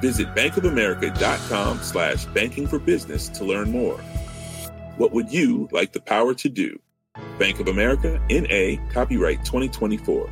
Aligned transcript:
Visit 0.00 0.34
bankofamerica.com 0.34 1.82
slash 1.82 2.26
banking 2.26 2.66
for 2.66 2.78
business 2.78 3.28
to 3.30 3.44
learn 3.44 3.70
more. 3.70 3.98
What 4.98 5.12
would 5.12 5.32
you 5.32 5.68
like 5.72 5.92
the 5.92 6.00
power 6.00 6.34
to 6.34 6.48
do? 6.48 6.78
Bank 7.38 7.60
of 7.60 7.68
America, 7.68 8.20
N.A., 8.28 8.78
copyright 8.92 9.44
2024. 9.44 10.28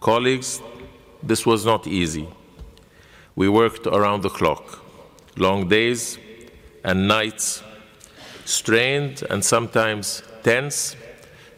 Colleagues, 0.00 0.60
this 1.22 1.46
was 1.46 1.64
not 1.64 1.86
easy. 1.86 2.28
We 3.34 3.48
worked 3.48 3.86
around 3.86 4.22
the 4.22 4.28
clock, 4.28 4.84
long 5.36 5.66
days 5.66 6.18
and 6.84 7.08
nights, 7.08 7.62
strained 8.44 9.22
and 9.30 9.44
sometimes 9.44 10.22
tense, 10.42 10.96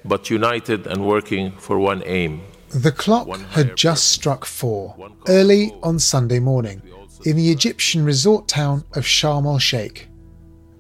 but 0.05 0.31
united 0.31 0.87
and 0.87 1.07
working 1.07 1.53
for 1.59 1.79
one 1.79 2.03
aim. 2.07 2.43
The 2.71 2.93
clock 2.93 3.29
had 3.51 3.77
just 3.77 4.11
struck 4.11 4.45
four, 4.45 4.95
early 5.29 5.73
on 5.83 5.99
Sunday 5.99 6.39
morning, 6.39 6.83
in 7.25 7.37
the 7.37 7.51
Egyptian 7.51 8.05
resort 8.05 8.49
town 8.49 8.85
of 8.95 9.05
Sharm 9.05 9.47
el 9.47 9.59
Sheikh, 9.59 10.09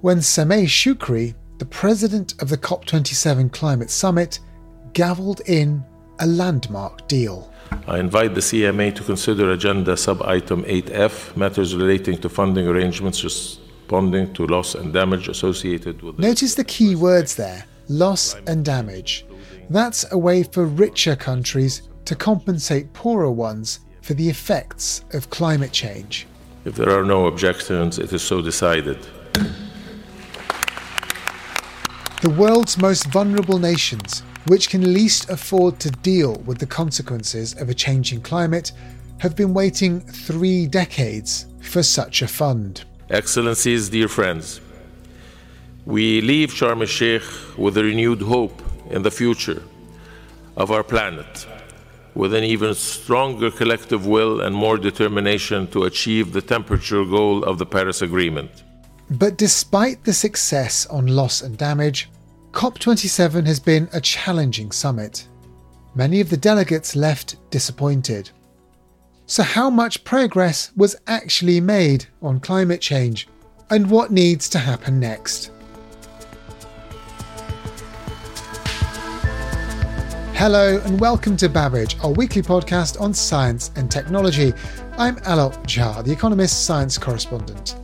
when 0.00 0.19
Sameh 0.19 0.66
Shoukry, 0.66 1.34
the 1.58 1.66
president 1.66 2.41
of 2.41 2.48
the 2.48 2.58
COP27 2.58 3.53
climate 3.53 3.91
summit, 3.91 4.38
gavelled 4.92 5.41
in 5.47 5.84
a 6.20 6.27
landmark 6.27 7.08
deal. 7.08 7.53
I 7.88 7.98
invite 7.98 8.34
the 8.34 8.41
CMA 8.41 8.94
to 8.94 9.03
consider 9.03 9.50
agenda 9.50 9.97
sub-item 9.97 10.64
8F, 10.64 11.36
matters 11.36 11.75
relating 11.75 12.19
to 12.19 12.28
funding 12.28 12.66
arrangements 12.66 13.19
responding 13.87 14.34
to 14.34 14.47
loss 14.47 14.75
and 14.75 14.92
damage 14.92 15.29
associated 15.29 16.03
with. 16.03 16.19
Notice 16.19 16.56
the 16.56 16.65
key 16.65 16.97
words 16.97 17.37
there 17.37 17.65
loss 17.89 18.34
and 18.48 18.65
damage. 18.65 19.25
That's 19.70 20.05
a 20.11 20.19
way 20.19 20.43
for 20.43 20.65
richer 20.65 21.15
countries 21.15 21.83
to 22.05 22.17
compensate 22.17 22.93
poorer 22.93 23.31
ones 23.31 23.81
for 24.03 24.15
the 24.15 24.28
effects 24.28 25.05
of 25.12 25.31
climate 25.31 25.70
change. 25.70 26.27
If 26.65 26.75
there 26.75 26.91
are 26.91 27.05
no 27.05 27.27
objections, 27.27 28.01
it 28.01 28.12
is 28.12 28.23
so 28.23 28.43
decided. 28.43 28.98
The 32.23 32.31
world's 32.31 32.77
most 32.77 33.06
vulnerable 33.06 33.59
nations 33.59 34.25
which 34.47 34.69
can 34.69 34.93
least 34.93 35.31
afford 35.31 35.78
to 35.81 35.91
deal 35.91 36.34
with 36.47 36.59
the 36.59 36.67
consequences 36.67 37.55
of 37.61 37.69
a 37.69 37.75
changing 37.75 38.23
climate, 38.23 38.73
have 39.19 39.34
been 39.34 39.53
waiting 39.53 40.00
three 40.00 40.67
decades 40.67 41.47
for 41.61 41.83
such 41.83 42.23
a 42.23 42.28
fund. 42.28 42.84
Excellencies, 43.09 43.89
dear 43.89 44.09
friends, 44.09 44.61
we 45.85 46.21
leave 46.21 46.51
Sharm 46.51 46.81
el 46.81 46.87
Sheikh 46.87 47.23
with 47.57 47.77
a 47.77 47.85
renewed 47.85 48.21
hope 48.21 48.61
in 48.91 49.03
the 49.03 49.12
future 49.12 49.62
of 50.57 50.73
our 50.73 50.83
planet, 50.83 51.47
with 52.17 52.34
an 52.34 52.43
even 52.43 52.75
stronger 52.75 53.53
collective 53.53 54.09
will 54.09 54.41
and 54.41 54.56
more 54.56 54.77
determination 54.77 55.69
to 55.69 55.84
achieve 55.84 56.33
the 56.33 56.43
temperature 56.43 57.05
goal 57.05 57.45
of 57.45 57.59
the 57.59 57.66
Paris 57.66 58.03
Agreement. 58.03 58.65
But 59.09 59.37
despite 59.37 60.03
the 60.03 60.12
success 60.12 60.84
on 60.87 61.06
loss 61.06 61.43
and 61.43 61.56
damage, 61.56 62.11
COP27 62.50 63.47
has 63.47 63.61
been 63.61 63.89
a 63.93 64.00
challenging 64.00 64.72
summit. 64.72 65.28
Many 65.95 66.21
of 66.21 66.28
the 66.28 66.37
delegates 66.37 66.97
left 66.97 67.37
disappointed. 67.53 68.31
So, 69.28 69.42
how 69.42 69.70
much 69.70 70.04
progress 70.04 70.70
was 70.76 70.94
actually 71.09 71.60
made 71.60 72.06
on 72.22 72.38
climate 72.38 72.81
change, 72.81 73.26
and 73.70 73.91
what 73.91 74.12
needs 74.12 74.48
to 74.50 74.60
happen 74.60 75.00
next? 75.00 75.50
Hello, 80.32 80.81
and 80.84 81.00
welcome 81.00 81.36
to 81.38 81.48
Babbage, 81.48 81.97
our 82.04 82.12
weekly 82.12 82.41
podcast 82.41 83.00
on 83.00 83.12
science 83.12 83.72
and 83.75 83.91
technology. 83.91 84.53
I'm 84.97 85.16
Alok 85.16 85.60
Jha, 85.65 86.04
the 86.04 86.12
Economist 86.12 86.65
science 86.65 86.97
correspondent. 86.97 87.75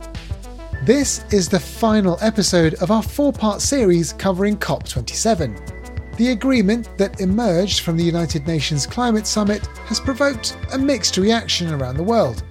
This 0.83 1.25
is 1.33 1.49
the 1.49 1.59
final 1.59 2.17
episode 2.21 2.75
of 2.75 2.89
our 2.89 3.03
four 3.03 3.33
part 3.33 3.59
series 3.59 4.13
covering 4.13 4.55
COP27. 4.55 5.72
The 6.15 6.29
agreement 6.29 6.95
that 6.99 7.21
emerged 7.21 7.79
from 7.79 7.97
the 7.97 8.03
United 8.03 8.45
Nations 8.45 8.85
Climate 8.85 9.25
Summit 9.25 9.65
has 9.87 9.99
provoked 9.99 10.55
a 10.71 10.77
mixed 10.77 11.17
reaction 11.17 11.73
around 11.73 11.97
the 11.97 12.03
world. 12.03 12.43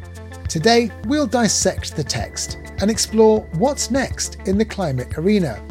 Today, 0.49 0.91
we'll 1.07 1.29
dissect 1.29 1.95
the 1.95 2.03
text 2.03 2.59
and 2.81 2.91
explore 2.91 3.43
what's 3.53 3.89
next 3.89 4.37
in 4.47 4.59
the 4.59 4.65
climate 4.65 5.17
arena. 5.17 5.65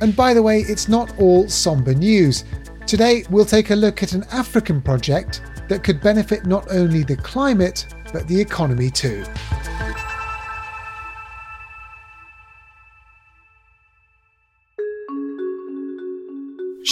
And 0.00 0.16
by 0.16 0.34
the 0.34 0.42
way, 0.42 0.60
it's 0.62 0.88
not 0.88 1.16
all 1.20 1.48
somber 1.48 1.94
news. 1.94 2.44
Today, 2.88 3.22
we'll 3.30 3.44
take 3.44 3.70
a 3.70 3.76
look 3.76 4.02
at 4.02 4.14
an 4.14 4.24
African 4.32 4.82
project 4.82 5.40
that 5.68 5.84
could 5.84 6.00
benefit 6.00 6.44
not 6.44 6.66
only 6.72 7.04
the 7.04 7.16
climate, 7.16 7.86
but 8.12 8.26
the 8.26 8.40
economy 8.40 8.90
too. 8.90 9.24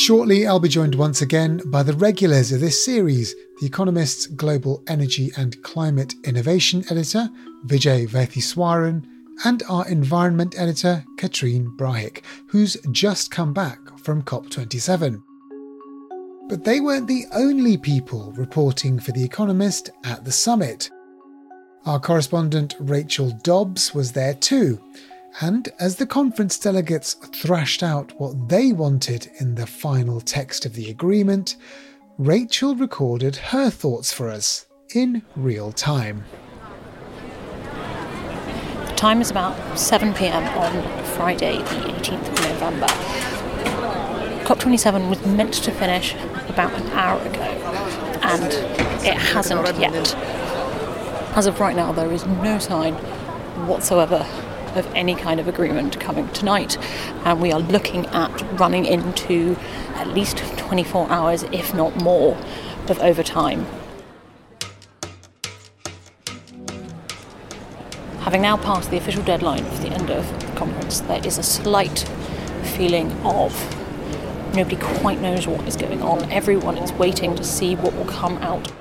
Shortly, 0.06 0.46
I'll 0.46 0.60
be 0.60 0.68
joined 0.68 0.94
once 0.94 1.20
again 1.20 1.60
by 1.66 1.82
the 1.82 1.92
regulars 1.92 2.52
of 2.52 2.60
this 2.60 2.84
series 2.84 3.34
The 3.58 3.66
Economist's 3.66 4.28
Global 4.28 4.84
Energy 4.86 5.32
and 5.36 5.60
Climate 5.64 6.14
Innovation 6.22 6.84
Editor, 6.88 7.28
Vijay 7.66 8.08
Vaitheeswaran, 8.08 9.04
and 9.44 9.64
our 9.68 9.84
Environment 9.88 10.54
Editor, 10.56 11.04
Catherine 11.18 11.76
Brahic, 11.76 12.22
who's 12.46 12.76
just 12.92 13.32
come 13.32 13.52
back 13.52 13.80
from 13.98 14.22
COP27. 14.22 15.20
But 16.48 16.62
they 16.62 16.78
weren't 16.78 17.08
the 17.08 17.24
only 17.32 17.76
people 17.76 18.32
reporting 18.36 19.00
for 19.00 19.10
The 19.10 19.24
Economist 19.24 19.90
at 20.04 20.24
the 20.24 20.30
summit. 20.30 20.88
Our 21.84 21.98
correspondent 21.98 22.76
Rachel 22.78 23.36
Dobbs 23.42 23.92
was 23.92 24.12
there 24.12 24.34
too, 24.34 24.80
and 25.40 25.68
as 25.78 25.96
the 25.96 26.06
conference 26.06 26.58
delegates 26.58 27.14
thrashed 27.14 27.82
out 27.82 28.18
what 28.18 28.48
they 28.48 28.72
wanted 28.72 29.30
in 29.38 29.54
the 29.54 29.66
final 29.66 30.20
text 30.20 30.64
of 30.64 30.74
the 30.74 30.88
agreement, 30.88 31.56
Rachel 32.16 32.74
recorded 32.74 33.36
her 33.36 33.68
thoughts 33.68 34.12
for 34.12 34.30
us 34.30 34.66
in 34.94 35.22
real 35.36 35.72
time. 35.72 36.24
The 38.86 38.94
time 38.96 39.20
is 39.20 39.30
about 39.30 39.78
7 39.78 40.14
pm 40.14 40.42
on 40.58 41.04
Friday, 41.16 41.58
the 41.58 41.64
18th 41.64 42.28
of 42.28 42.40
November. 42.50 42.86
COP27 44.46 45.10
was 45.10 45.26
meant 45.26 45.52
to 45.52 45.70
finish 45.70 46.14
about 46.48 46.72
an 46.80 46.86
hour 46.92 47.20
ago, 47.20 47.42
and 48.22 48.52
it 49.04 49.14
hasn't 49.14 49.78
yet. 49.78 50.14
As 51.36 51.46
of 51.46 51.60
right 51.60 51.76
now, 51.76 51.92
there 51.92 52.10
is 52.10 52.24
no 52.24 52.58
sign 52.58 52.94
whatsoever 53.66 54.26
of 54.76 54.86
any 54.94 55.14
kind 55.14 55.40
of 55.40 55.48
agreement 55.48 55.98
coming 55.98 56.28
tonight. 56.30 56.78
And 57.24 57.40
we 57.40 57.52
are 57.52 57.60
looking 57.60 58.06
at 58.06 58.42
running 58.58 58.84
into 58.84 59.56
at 59.94 60.08
least 60.08 60.38
24 60.56 61.10
hours, 61.10 61.42
if 61.44 61.74
not 61.74 61.96
more, 62.02 62.36
of 62.88 62.98
overtime. 63.00 63.66
Having 68.20 68.42
now 68.42 68.56
passed 68.56 68.90
the 68.90 68.96
official 68.96 69.22
deadline 69.22 69.64
for 69.64 69.82
the 69.82 69.88
end 69.88 70.10
of 70.10 70.40
the 70.40 70.46
conference, 70.58 71.00
there 71.00 71.24
is 71.24 71.38
a 71.38 71.42
slight 71.42 72.00
feeling 72.76 73.12
of 73.24 73.54
nobody 74.54 74.76
quite 74.76 75.20
knows 75.20 75.46
what 75.46 75.66
is 75.68 75.76
going 75.76 76.02
on. 76.02 76.30
Everyone 76.32 76.76
is 76.76 76.92
waiting 76.94 77.36
to 77.36 77.44
see 77.44 77.76
what 77.76 77.94
will 77.94 78.06
come 78.06 78.36
out. 78.38 78.72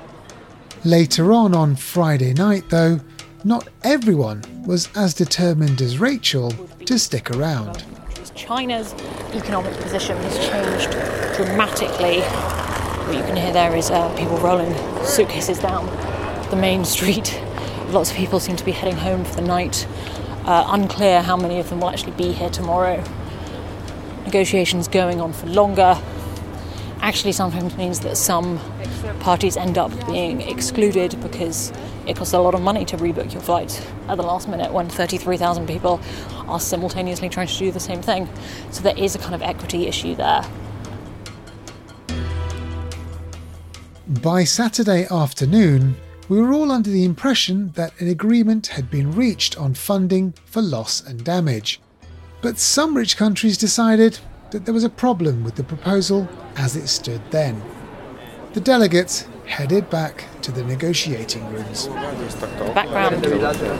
Later 0.84 1.32
on 1.32 1.54
on 1.54 1.76
Friday 1.76 2.32
night, 2.32 2.64
though, 2.70 3.00
not 3.46 3.68
everyone 3.84 4.42
was 4.66 4.88
as 4.96 5.14
determined 5.14 5.80
as 5.80 6.00
Rachel 6.00 6.50
to 6.84 6.98
stick 6.98 7.30
around. 7.30 7.84
China's 8.34 8.92
economic 9.34 9.72
position 9.74 10.16
has 10.16 10.36
changed 10.48 10.90
dramatically. 11.36 12.22
What 12.22 13.16
you 13.16 13.22
can 13.22 13.36
hear 13.36 13.52
there 13.52 13.76
is 13.76 13.88
uh, 13.88 14.12
people 14.16 14.36
rolling 14.38 14.74
suitcases 15.04 15.60
down 15.60 15.86
the 16.50 16.56
main 16.56 16.84
street. 16.84 17.40
Lots 17.90 18.10
of 18.10 18.16
people 18.16 18.40
seem 18.40 18.56
to 18.56 18.64
be 18.64 18.72
heading 18.72 18.96
home 18.96 19.24
for 19.24 19.36
the 19.36 19.46
night. 19.46 19.86
Uh, 20.44 20.66
unclear 20.70 21.22
how 21.22 21.36
many 21.36 21.60
of 21.60 21.70
them 21.70 21.78
will 21.78 21.90
actually 21.90 22.16
be 22.16 22.32
here 22.32 22.50
tomorrow. 22.50 23.02
negotiations 24.24 24.88
going 24.88 25.20
on 25.20 25.32
for 25.32 25.46
longer 25.46 25.96
actually 27.00 27.30
sometimes 27.30 27.76
means 27.76 28.00
that 28.00 28.16
some 28.16 28.58
parties 29.20 29.56
end 29.56 29.78
up 29.78 29.92
being 30.08 30.40
excluded 30.40 31.20
because 31.22 31.72
it 32.06 32.16
costs 32.16 32.34
a 32.34 32.38
lot 32.38 32.54
of 32.54 32.60
money 32.60 32.84
to 32.84 32.96
rebook 32.96 33.32
your 33.32 33.42
flight 33.42 33.84
at 34.08 34.16
the 34.16 34.22
last 34.22 34.48
minute 34.48 34.72
when 34.72 34.88
33,000 34.88 35.66
people 35.66 36.00
are 36.48 36.60
simultaneously 36.60 37.28
trying 37.28 37.48
to 37.48 37.58
do 37.58 37.70
the 37.70 37.80
same 37.80 38.02
thing. 38.02 38.28
So 38.70 38.82
there 38.82 38.96
is 38.96 39.14
a 39.14 39.18
kind 39.18 39.34
of 39.34 39.42
equity 39.42 39.86
issue 39.86 40.14
there. 40.14 40.44
By 44.22 44.44
Saturday 44.44 45.06
afternoon, 45.10 45.96
we 46.28 46.40
were 46.40 46.52
all 46.52 46.72
under 46.72 46.90
the 46.90 47.04
impression 47.04 47.72
that 47.72 48.00
an 48.00 48.08
agreement 48.08 48.68
had 48.68 48.90
been 48.90 49.12
reached 49.12 49.58
on 49.58 49.74
funding 49.74 50.34
for 50.44 50.62
loss 50.62 51.04
and 51.04 51.24
damage. 51.24 51.80
But 52.40 52.58
some 52.58 52.96
rich 52.96 53.16
countries 53.16 53.58
decided 53.58 54.18
that 54.50 54.64
there 54.64 54.74
was 54.74 54.84
a 54.84 54.90
problem 54.90 55.42
with 55.42 55.56
the 55.56 55.64
proposal 55.64 56.28
as 56.56 56.76
it 56.76 56.86
stood 56.86 57.20
then. 57.30 57.62
The 58.52 58.60
delegates 58.60 59.26
headed 59.46 59.88
back 59.90 60.24
to 60.42 60.52
the 60.52 60.64
negotiating 60.64 61.46
rooms. 61.52 61.86
The 61.86 62.72
background 62.74 63.24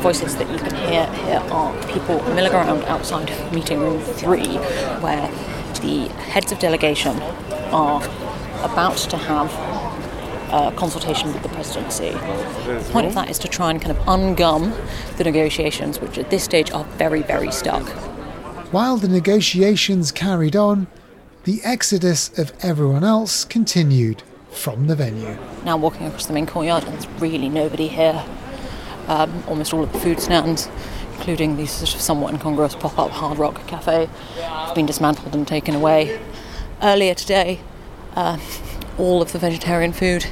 voices 0.01 0.37
that 0.37 0.51
you 0.51 0.59
can 0.59 0.75
hear 0.75 1.07
here 1.25 1.43
are 1.51 1.75
people 1.89 2.23
milling 2.35 2.53
around 2.53 2.85
outside 2.85 3.31
meeting 3.53 3.81
room 3.81 4.01
three, 4.01 4.57
where 5.01 5.29
the 5.83 6.09
heads 6.31 6.53
of 6.53 6.59
delegation 6.59 7.21
are 7.73 8.03
about 8.63 8.97
to 8.97 9.17
have 9.17 9.53
a 10.53 10.73
consultation 10.77 11.33
with 11.33 11.43
the 11.43 11.49
presidency. 11.49 12.11
The 12.11 12.89
point 12.93 13.07
of 13.07 13.15
that 13.15 13.29
is 13.29 13.39
to 13.41 13.49
try 13.49 13.71
and 13.71 13.83
kind 13.83 13.97
of 13.97 14.03
ungum 14.07 14.73
the 15.17 15.25
negotiations, 15.25 16.01
which 16.01 16.19
at 16.19 16.31
this 16.31 16.45
stage 16.45 16.71
are 16.71 16.85
very, 16.85 17.23
very 17.23 17.51
stuck. 17.51 17.87
While 18.73 18.97
the 18.97 19.09
negotiations 19.09 20.13
carried 20.13 20.57
on, 20.57 20.87
the 21.45 21.61
exodus 21.65 22.37
of 22.39 22.53
everyone 22.63 23.05
else 23.05 23.45
continued 23.45 24.23
from 24.57 24.87
the 24.87 24.97
venue. 24.97 25.37
Now 25.65 25.77
walking 25.77 26.07
across 26.07 26.27
the 26.27 26.33
main 26.33 26.47
courtyard, 26.47 26.85
and 26.85 26.93
there's 26.95 27.07
really 27.21 27.49
nobody 27.49 27.89
here. 27.89 28.25
Um, 29.07 29.45
almost 29.47 29.73
all 29.73 29.85
of 29.85 29.93
the 29.93 30.01
food 30.01 30.19
stands, 30.19 30.69
including 31.15 31.57
the 31.57 31.67
sort 31.67 31.95
of 31.95 32.01
somewhat 32.01 32.33
incongruous 32.33 32.75
pop-up 32.75 33.11
Hard 33.11 33.39
Rock 33.39 33.67
Cafe, 33.67 34.09
have 34.41 34.75
been 34.75 34.87
dismantled 34.87 35.35
and 35.35 35.47
taken 35.47 35.75
away. 35.75 36.21
Earlier 36.83 37.15
today, 37.15 37.61
uh, 38.15 38.39
all 38.99 39.23
of 39.23 39.33
the 39.33 39.39
vegetarian 39.39 39.93
food 39.93 40.27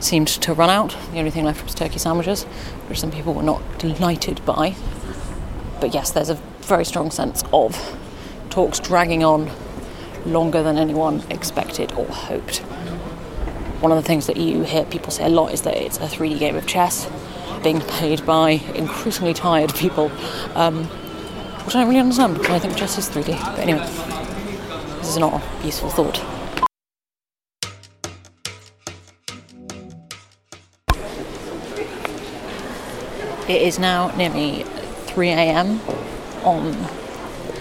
seemed 0.00 0.28
to 0.28 0.52
run 0.54 0.70
out. 0.70 0.96
The 1.12 1.18
only 1.18 1.30
thing 1.30 1.44
left 1.44 1.62
was 1.62 1.74
turkey 1.74 1.98
sandwiches, 1.98 2.44
which 2.88 3.00
some 3.00 3.10
people 3.10 3.34
were 3.34 3.42
not 3.42 3.62
delighted 3.78 4.44
by. 4.44 4.74
But 5.80 5.94
yes, 5.94 6.10
there's 6.10 6.30
a 6.30 6.34
very 6.62 6.84
strong 6.84 7.10
sense 7.10 7.44
of 7.52 7.96
talks 8.50 8.80
dragging 8.80 9.22
on 9.22 9.50
longer 10.26 10.62
than 10.62 10.76
anyone 10.76 11.22
expected 11.30 11.92
or 11.92 12.06
hoped. 12.06 12.62
One 13.80 13.92
of 13.92 13.96
the 13.96 14.06
things 14.06 14.26
that 14.26 14.36
you 14.36 14.62
hear 14.62 14.84
people 14.84 15.10
say 15.10 15.24
a 15.24 15.30
lot 15.30 15.54
is 15.54 15.62
that 15.62 15.74
it's 15.74 15.96
a 15.96 16.02
3D 16.02 16.38
game 16.38 16.54
of 16.54 16.66
chess 16.66 17.10
being 17.62 17.80
played 17.80 18.26
by 18.26 18.50
increasingly 18.74 19.32
tired 19.32 19.74
people, 19.74 20.12
um, 20.54 20.84
which 21.64 21.74
I 21.74 21.80
don't 21.80 21.88
really 21.88 22.00
understand 22.00 22.34
because 22.34 22.50
I 22.50 22.58
think 22.58 22.76
chess 22.76 22.98
is 22.98 23.08
3D. 23.08 23.40
But 23.56 23.60
anyway, 23.60 23.86
this 24.98 25.08
is 25.08 25.16
not 25.16 25.42
a 25.42 25.64
useful 25.64 25.88
thought. 25.88 26.22
It 33.48 33.62
is 33.62 33.78
now 33.78 34.14
nearly 34.14 34.64
3 35.06 35.30
a.m. 35.30 35.80
on 36.44 36.76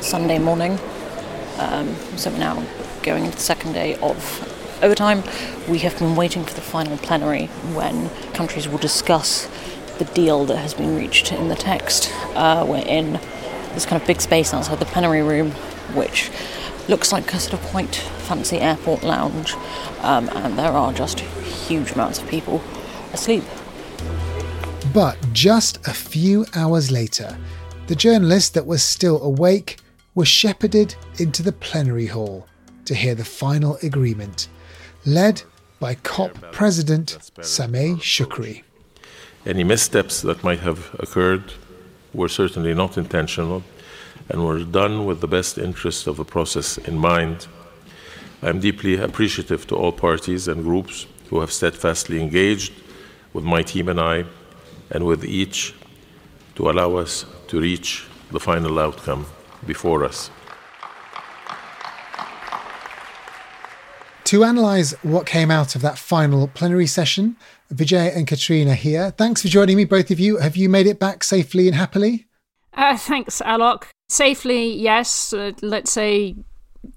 Sunday 0.02 0.38
morning. 0.38 0.78
Um, 1.60 1.96
so 2.18 2.30
we're 2.30 2.40
now 2.40 2.62
going 3.04 3.24
into 3.24 3.38
the 3.38 3.42
second 3.42 3.72
day 3.72 3.96
of 4.02 4.59
overtime. 4.82 5.24
We 5.68 5.80
have 5.80 5.98
been 6.00 6.16
waiting 6.16 6.44
for 6.44 6.54
the 6.54 6.62
final 6.62 6.98
plenary 6.98 7.48
when 7.74 8.10
countries 8.34 8.68
will 8.68 8.78
discuss 8.78 9.50
the 9.98 10.06
deal 10.06 10.46
that 10.46 10.58
has 10.58 10.74
been 10.74 10.96
reached 10.96 11.32
in 11.32 11.50
the 11.50 11.56
text. 11.56 12.12
Uh, 12.36 12.66
we're 12.68 12.86
in 12.86 13.14
this 13.74 13.86
kind 13.86 14.02
of 14.02 14.08
big 14.08 14.22
space 14.22 14.54
outside 14.54 14.80
the 14.80 14.86
plenary 14.86 15.22
room, 15.22 15.52
which 15.94 16.32
looks 16.88 17.12
like 17.12 17.34
a 17.34 17.40
sort 17.40 17.54
of 17.54 17.62
quite 17.68 17.96
fancy 17.96 18.58
airport 18.58 19.04
lounge, 19.04 19.54
um, 20.02 20.30
and 20.30 20.58
there 20.58 20.72
are 20.72 20.92
just 20.94 21.20
huge 21.20 21.92
amounts 21.92 22.22
of 22.22 22.28
people 22.28 22.62
asleep. 23.14 23.44
But 24.94 25.18
just 25.34 25.86
a 25.88 25.94
few 25.94 26.46
hours 26.56 26.90
later, 26.90 27.38
the 27.88 27.96
journalist 27.96 28.54
that 28.56 28.66
was 28.66 28.82
still 28.82 29.22
awake 29.22 29.78
was 30.16 30.28
shepherded 30.28 30.96
into 31.20 31.44
the 31.44 31.52
plenary 31.52 32.08
hall 32.08 32.48
to 32.86 32.96
hear 32.96 33.14
the 33.14 33.26
final 33.26 33.78
agreement, 33.84 34.48
led 35.10 35.42
by 35.80 35.96
COP 35.96 36.52
President 36.52 37.18
Sameh 37.40 37.98
Shoukry. 38.00 38.64
Any 39.46 39.64
missteps 39.64 40.22
that 40.22 40.44
might 40.44 40.60
have 40.60 40.94
occurred 41.00 41.54
were 42.14 42.30
certainly 42.30 42.74
not 42.74 42.98
intentional 42.98 43.64
and 44.30 44.46
were 44.46 44.64
done 44.64 45.06
with 45.06 45.22
the 45.22 45.28
best 45.28 45.58
interest 45.58 46.06
of 46.08 46.18
the 46.18 46.26
process 46.26 46.78
in 46.78 46.98
mind. 46.98 47.48
I 48.44 48.50
am 48.50 48.60
deeply 48.60 48.98
appreciative 48.98 49.66
to 49.68 49.76
all 49.76 49.92
parties 49.92 50.48
and 50.48 50.64
groups 50.64 51.08
who 51.30 51.40
have 51.40 51.52
steadfastly 51.52 52.22
engaged 52.22 52.74
with 53.34 53.44
my 53.44 53.64
team 53.64 53.90
and 53.90 54.00
I 54.00 54.26
and 54.92 55.06
with 55.06 55.26
each 55.26 55.74
to 56.56 56.70
allow 56.70 56.96
us 56.96 57.26
to 57.48 57.60
reach 57.60 58.06
the 58.32 58.40
final 58.40 58.78
outcome 58.80 59.26
before 59.66 60.04
us. 60.04 60.30
To 64.30 64.44
analyse 64.44 64.92
what 65.02 65.26
came 65.26 65.50
out 65.50 65.76
of 65.76 65.82
that 65.82 65.98
final 65.98 66.50
plenary 66.50 66.86
session, 66.86 67.36
Vijay 67.74 68.16
and 68.16 68.28
Katrina 68.28 68.76
here. 68.76 69.10
Thanks 69.10 69.42
for 69.42 69.48
joining 69.48 69.76
me, 69.76 69.86
both 69.86 70.12
of 70.12 70.20
you. 70.20 70.38
Have 70.38 70.56
you 70.56 70.70
made 70.70 70.86
it 70.86 71.00
back 71.00 71.24
safely 71.24 71.66
and 71.66 71.76
happily? 71.76 72.28
Uh, 72.76 72.96
thanks, 72.96 73.42
Alok. 73.44 73.86
Safely, 74.08 74.72
yes. 74.72 75.34
Uh, 75.34 75.54
let's 75.64 75.92
say 75.92 76.36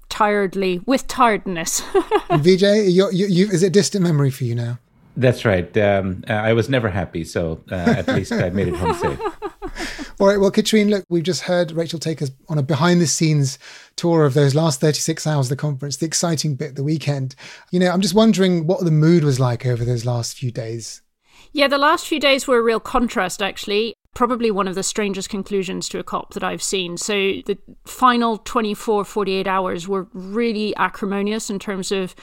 tiredly, 0.09 0.81
with 0.85 1.07
tiredness. 1.07 1.81
Vijay, 2.29 2.91
you, 2.91 3.09
you, 3.11 3.47
is 3.47 3.63
it 3.63 3.73
distant 3.73 4.03
memory 4.03 4.29
for 4.29 4.43
you 4.43 4.53
now? 4.53 4.77
That's 5.17 5.43
right. 5.43 5.75
Um, 5.75 6.23
uh, 6.29 6.33
I 6.33 6.53
was 6.53 6.69
never 6.69 6.89
happy, 6.91 7.23
so 7.23 7.63
uh, 7.71 7.95
at 7.97 8.07
least 8.09 8.31
I 8.31 8.51
made 8.51 8.67
it 8.67 8.75
home 8.75 8.93
safe. 8.93 9.19
All 10.19 10.27
right. 10.27 10.39
Well, 10.39 10.51
Catherine, 10.51 10.89
look, 10.89 11.05
we've 11.09 11.23
just 11.23 11.41
heard 11.41 11.71
Rachel 11.71 11.99
take 11.99 12.21
us 12.21 12.31
on 12.49 12.57
a 12.57 12.63
behind 12.63 13.01
the 13.01 13.07
scenes 13.07 13.59
tour 13.95 14.25
of 14.25 14.33
those 14.33 14.55
last 14.55 14.79
36 14.79 15.25
hours 15.27 15.47
of 15.47 15.49
the 15.49 15.55
conference, 15.55 15.97
the 15.97 16.05
exciting 16.05 16.55
bit, 16.55 16.75
the 16.75 16.83
weekend. 16.83 17.35
You 17.71 17.79
know, 17.79 17.91
I'm 17.91 18.01
just 18.01 18.13
wondering 18.13 18.67
what 18.67 18.83
the 18.83 18.91
mood 18.91 19.23
was 19.23 19.39
like 19.39 19.65
over 19.65 19.83
those 19.83 20.05
last 20.05 20.37
few 20.37 20.51
days. 20.51 21.01
Yeah, 21.51 21.67
the 21.67 21.77
last 21.77 22.07
few 22.07 22.19
days 22.19 22.47
were 22.47 22.57
a 22.57 22.63
real 22.63 22.79
contrast, 22.79 23.41
actually. 23.41 23.93
Probably 24.15 24.49
one 24.51 24.67
of 24.67 24.75
the 24.75 24.83
strangest 24.83 25.29
conclusions 25.29 25.87
to 25.89 25.99
a 25.99 26.03
COP 26.03 26.33
that 26.33 26.43
I've 26.43 26.63
seen. 26.63 26.97
So 26.97 27.13
the 27.13 27.57
final 27.85 28.37
24, 28.37 29.05
48 29.05 29.47
hours 29.47 29.87
were 29.87 30.07
really 30.13 30.75
acrimonious 30.75 31.49
in 31.49 31.59
terms 31.59 31.91
of 31.91 32.15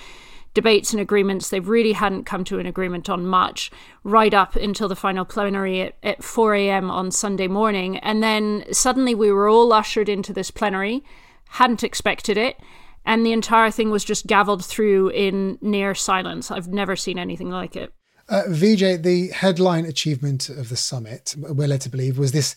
debates 0.54 0.92
and 0.92 1.00
agreements. 1.00 1.48
They 1.48 1.60
really 1.60 1.92
hadn't 1.92 2.24
come 2.24 2.44
to 2.44 2.58
an 2.58 2.66
agreement 2.66 3.08
on 3.08 3.26
much 3.26 3.70
right 4.04 4.34
up 4.34 4.56
until 4.56 4.88
the 4.88 4.96
final 4.96 5.24
plenary 5.24 5.80
at, 5.82 5.96
at 6.02 6.24
4 6.24 6.54
a.m. 6.54 6.90
on 6.90 7.10
Sunday 7.10 7.48
morning. 7.48 7.98
And 7.98 8.22
then 8.22 8.64
suddenly 8.72 9.14
we 9.14 9.30
were 9.30 9.48
all 9.48 9.72
ushered 9.72 10.08
into 10.08 10.32
this 10.32 10.50
plenary, 10.50 11.04
hadn't 11.50 11.84
expected 11.84 12.36
it. 12.36 12.56
And 13.04 13.24
the 13.24 13.32
entire 13.32 13.70
thing 13.70 13.90
was 13.90 14.04
just 14.04 14.26
gavelled 14.26 14.64
through 14.64 15.08
in 15.10 15.58
near 15.60 15.94
silence. 15.94 16.50
I've 16.50 16.68
never 16.68 16.96
seen 16.96 17.18
anything 17.18 17.50
like 17.50 17.76
it. 17.76 17.92
Uh, 18.28 18.44
Vijay, 18.46 19.02
the 19.02 19.28
headline 19.28 19.84
achievement 19.84 20.48
of 20.48 20.68
the 20.68 20.76
summit, 20.76 21.34
we're 21.36 21.66
led 21.66 21.80
to 21.80 21.88
believe, 21.88 22.16
was 22.16 22.30
this 22.30 22.54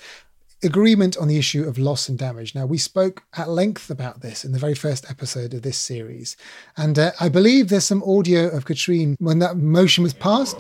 agreement 0.64 1.18
on 1.18 1.28
the 1.28 1.38
issue 1.38 1.68
of 1.68 1.78
loss 1.78 2.10
and 2.10 2.18
damage. 2.18 2.56
Now, 2.56 2.66
we 2.66 2.78
spoke 2.78 3.24
at 3.38 3.50
length 3.50 3.90
about 3.90 4.22
this 4.22 4.46
in 4.46 4.52
the 4.52 4.60
very 4.60 4.76
first 4.76 5.10
episode 5.10 5.54
of 5.54 5.62
this 5.62 5.78
series. 5.78 6.38
And 6.78 6.98
uh, 6.98 7.12
I 7.20 7.30
believe 7.30 7.70
there's 7.70 7.86
some 7.86 8.04
audio 8.04 8.48
of 8.48 8.66
Catherine 8.66 9.16
when 9.20 9.40
that 9.40 9.58
motion 9.58 10.04
was 10.04 10.14
passed. 10.14 10.58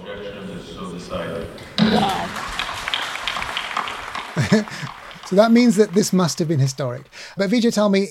so 5.25 5.35
that 5.35 5.51
means 5.51 5.75
that 5.75 5.93
this 5.93 6.13
must 6.13 6.39
have 6.39 6.47
been 6.47 6.59
historic. 6.59 7.09
But 7.37 7.49
Vijay, 7.49 7.73
tell 7.73 7.89
me, 7.89 8.09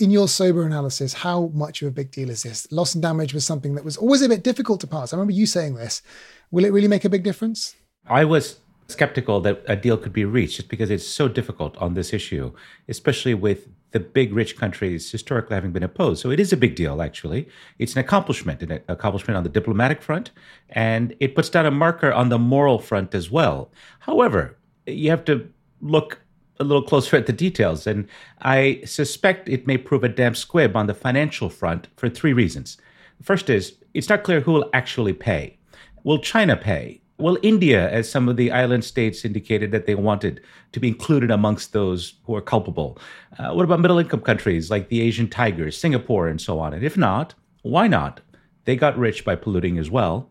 in 0.00 0.10
your 0.10 0.28
sober 0.28 0.64
analysis, 0.64 1.12
how 1.12 1.50
much 1.54 1.82
of 1.82 1.88
a 1.88 1.90
big 1.90 2.10
deal 2.10 2.30
is 2.30 2.42
this? 2.42 2.70
Loss 2.72 2.94
and 2.94 3.02
damage 3.02 3.34
was 3.34 3.44
something 3.44 3.74
that 3.74 3.84
was 3.84 3.96
always 3.96 4.22
a 4.22 4.28
bit 4.28 4.42
difficult 4.42 4.80
to 4.80 4.86
pass. 4.86 5.12
I 5.12 5.16
remember 5.16 5.32
you 5.32 5.46
saying 5.46 5.74
this. 5.74 6.02
Will 6.50 6.64
it 6.64 6.72
really 6.72 6.88
make 6.88 7.04
a 7.04 7.10
big 7.10 7.22
difference? 7.22 7.74
I 8.06 8.24
was 8.24 8.58
skeptical 8.92 9.40
that 9.40 9.62
a 9.66 9.76
deal 9.76 9.96
could 9.96 10.12
be 10.12 10.24
reached 10.24 10.56
just 10.56 10.68
because 10.68 10.90
it's 10.90 11.06
so 11.06 11.28
difficult 11.28 11.76
on 11.78 11.94
this 11.94 12.12
issue, 12.12 12.52
especially 12.88 13.34
with 13.34 13.68
the 13.90 14.00
big 14.00 14.32
rich 14.32 14.56
countries 14.56 15.10
historically 15.10 15.54
having 15.54 15.72
been 15.72 15.82
opposed. 15.82 16.22
So 16.22 16.30
it 16.30 16.40
is 16.40 16.52
a 16.52 16.56
big 16.56 16.74
deal, 16.74 17.02
actually. 17.02 17.48
It's 17.78 17.94
an 17.94 18.00
accomplishment, 18.00 18.62
an 18.62 18.80
accomplishment 18.88 19.36
on 19.36 19.42
the 19.42 19.48
diplomatic 19.48 20.00
front, 20.02 20.30
and 20.70 21.14
it 21.20 21.34
puts 21.34 21.50
down 21.50 21.66
a 21.66 21.70
marker 21.70 22.12
on 22.12 22.28
the 22.28 22.38
moral 22.38 22.78
front 22.78 23.14
as 23.14 23.30
well. 23.30 23.70
However, 24.00 24.56
you 24.86 25.10
have 25.10 25.24
to 25.26 25.48
look 25.80 26.20
a 26.58 26.64
little 26.64 26.82
closer 26.82 27.16
at 27.16 27.26
the 27.26 27.32
details, 27.32 27.86
and 27.86 28.08
I 28.40 28.82
suspect 28.84 29.48
it 29.48 29.66
may 29.66 29.76
prove 29.76 30.04
a 30.04 30.08
damp 30.08 30.36
squib 30.36 30.76
on 30.76 30.86
the 30.86 30.94
financial 30.94 31.50
front 31.50 31.88
for 31.96 32.08
three 32.08 32.32
reasons. 32.32 32.78
First 33.22 33.50
is 33.50 33.74
it's 33.94 34.08
not 34.08 34.22
clear 34.22 34.40
who 34.40 34.52
will 34.52 34.70
actually 34.72 35.12
pay. 35.12 35.58
Will 36.02 36.18
China 36.18 36.56
pay? 36.56 37.01
Will 37.22 37.38
India, 37.42 37.88
as 37.90 38.10
some 38.10 38.28
of 38.28 38.36
the 38.36 38.50
island 38.50 38.84
states 38.84 39.24
indicated 39.24 39.70
that 39.70 39.86
they 39.86 39.94
wanted 39.94 40.40
to 40.72 40.80
be 40.80 40.88
included 40.88 41.30
amongst 41.30 41.72
those 41.72 42.14
who 42.24 42.34
are 42.34 42.40
culpable? 42.40 42.98
Uh, 43.38 43.52
what 43.52 43.64
about 43.64 43.78
middle 43.78 43.98
income 43.98 44.22
countries 44.22 44.70
like 44.70 44.88
the 44.88 45.00
Asian 45.00 45.28
tigers, 45.28 45.78
Singapore, 45.78 46.26
and 46.26 46.40
so 46.40 46.58
on? 46.58 46.74
And 46.74 46.82
if 46.84 46.96
not, 46.96 47.34
why 47.62 47.86
not? 47.86 48.20
They 48.64 48.74
got 48.74 48.98
rich 48.98 49.24
by 49.24 49.36
polluting 49.36 49.78
as 49.78 49.88
well. 49.88 50.30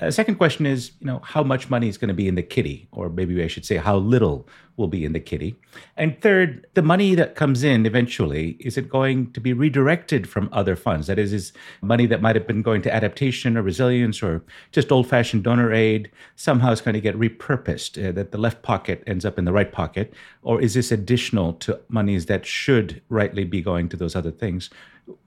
Uh, 0.00 0.10
second 0.10 0.34
question 0.36 0.66
is, 0.66 0.92
you 1.00 1.06
know, 1.06 1.20
how 1.24 1.42
much 1.42 1.70
money 1.70 1.88
is 1.88 1.96
going 1.96 2.08
to 2.08 2.14
be 2.14 2.28
in 2.28 2.34
the 2.34 2.42
kitty, 2.42 2.86
or 2.92 3.08
maybe 3.08 3.42
I 3.42 3.46
should 3.46 3.64
say, 3.64 3.76
how 3.76 3.96
little 3.96 4.46
will 4.76 4.88
be 4.88 5.06
in 5.06 5.14
the 5.14 5.20
kitty. 5.20 5.56
And 5.96 6.20
third, 6.20 6.66
the 6.74 6.82
money 6.82 7.14
that 7.14 7.34
comes 7.34 7.64
in 7.64 7.86
eventually 7.86 8.58
is 8.60 8.76
it 8.76 8.90
going 8.90 9.32
to 9.32 9.40
be 9.40 9.54
redirected 9.54 10.28
from 10.28 10.50
other 10.52 10.76
funds? 10.76 11.06
That 11.06 11.18
is, 11.18 11.32
is 11.32 11.52
money 11.80 12.04
that 12.06 12.20
might 12.20 12.36
have 12.36 12.46
been 12.46 12.60
going 12.60 12.82
to 12.82 12.94
adaptation 12.94 13.56
or 13.56 13.62
resilience 13.62 14.22
or 14.22 14.44
just 14.72 14.92
old-fashioned 14.92 15.44
donor 15.44 15.72
aid 15.72 16.10
somehow 16.34 16.72
is 16.72 16.82
going 16.82 16.94
to 16.94 17.00
get 17.00 17.18
repurposed, 17.18 17.96
uh, 17.96 18.12
that 18.12 18.32
the 18.32 18.38
left 18.38 18.62
pocket 18.62 19.02
ends 19.06 19.24
up 19.24 19.38
in 19.38 19.46
the 19.46 19.52
right 19.52 19.72
pocket, 19.72 20.12
or 20.42 20.60
is 20.60 20.74
this 20.74 20.92
additional 20.92 21.54
to 21.54 21.80
monies 21.88 22.26
that 22.26 22.44
should 22.44 23.00
rightly 23.08 23.44
be 23.44 23.62
going 23.62 23.88
to 23.88 23.96
those 23.96 24.14
other 24.14 24.30
things? 24.30 24.68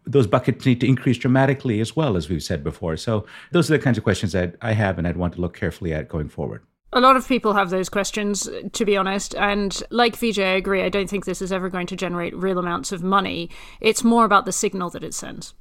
Those 0.05 0.27
buckets 0.27 0.65
need 0.65 0.81
to 0.81 0.87
increase 0.87 1.17
dramatically 1.17 1.79
as 1.79 1.95
well, 1.95 2.17
as 2.17 2.29
we've 2.29 2.43
said 2.43 2.63
before. 2.63 2.97
So 2.97 3.25
those 3.51 3.69
are 3.69 3.77
the 3.77 3.83
kinds 3.83 3.97
of 3.97 4.03
questions 4.03 4.31
that 4.33 4.55
I 4.61 4.73
have 4.73 4.97
and 4.97 5.07
I'd 5.07 5.17
want 5.17 5.33
to 5.35 5.41
look 5.41 5.55
carefully 5.55 5.93
at 5.93 6.09
going 6.09 6.29
forward. 6.29 6.63
A 6.91 6.99
lot 6.99 7.15
of 7.15 7.27
people 7.27 7.53
have 7.53 7.69
those 7.69 7.87
questions, 7.87 8.49
to 8.73 8.85
be 8.85 8.97
honest. 8.97 9.35
And 9.35 9.81
like 9.91 10.15
Vijay, 10.15 10.43
I 10.43 10.55
agree. 10.55 10.81
I 10.81 10.89
don't 10.89 11.07
think 11.07 11.25
this 11.25 11.41
is 11.41 11.51
ever 11.51 11.69
going 11.69 11.85
to 11.87 11.95
generate 11.95 12.35
real 12.35 12.57
amounts 12.57 12.91
of 12.91 13.03
money. 13.03 13.49
It's 13.79 14.03
more 14.03 14.25
about 14.25 14.45
the 14.45 14.51
signal 14.51 14.89
that 14.91 15.03
it 15.03 15.13
sends. 15.13 15.53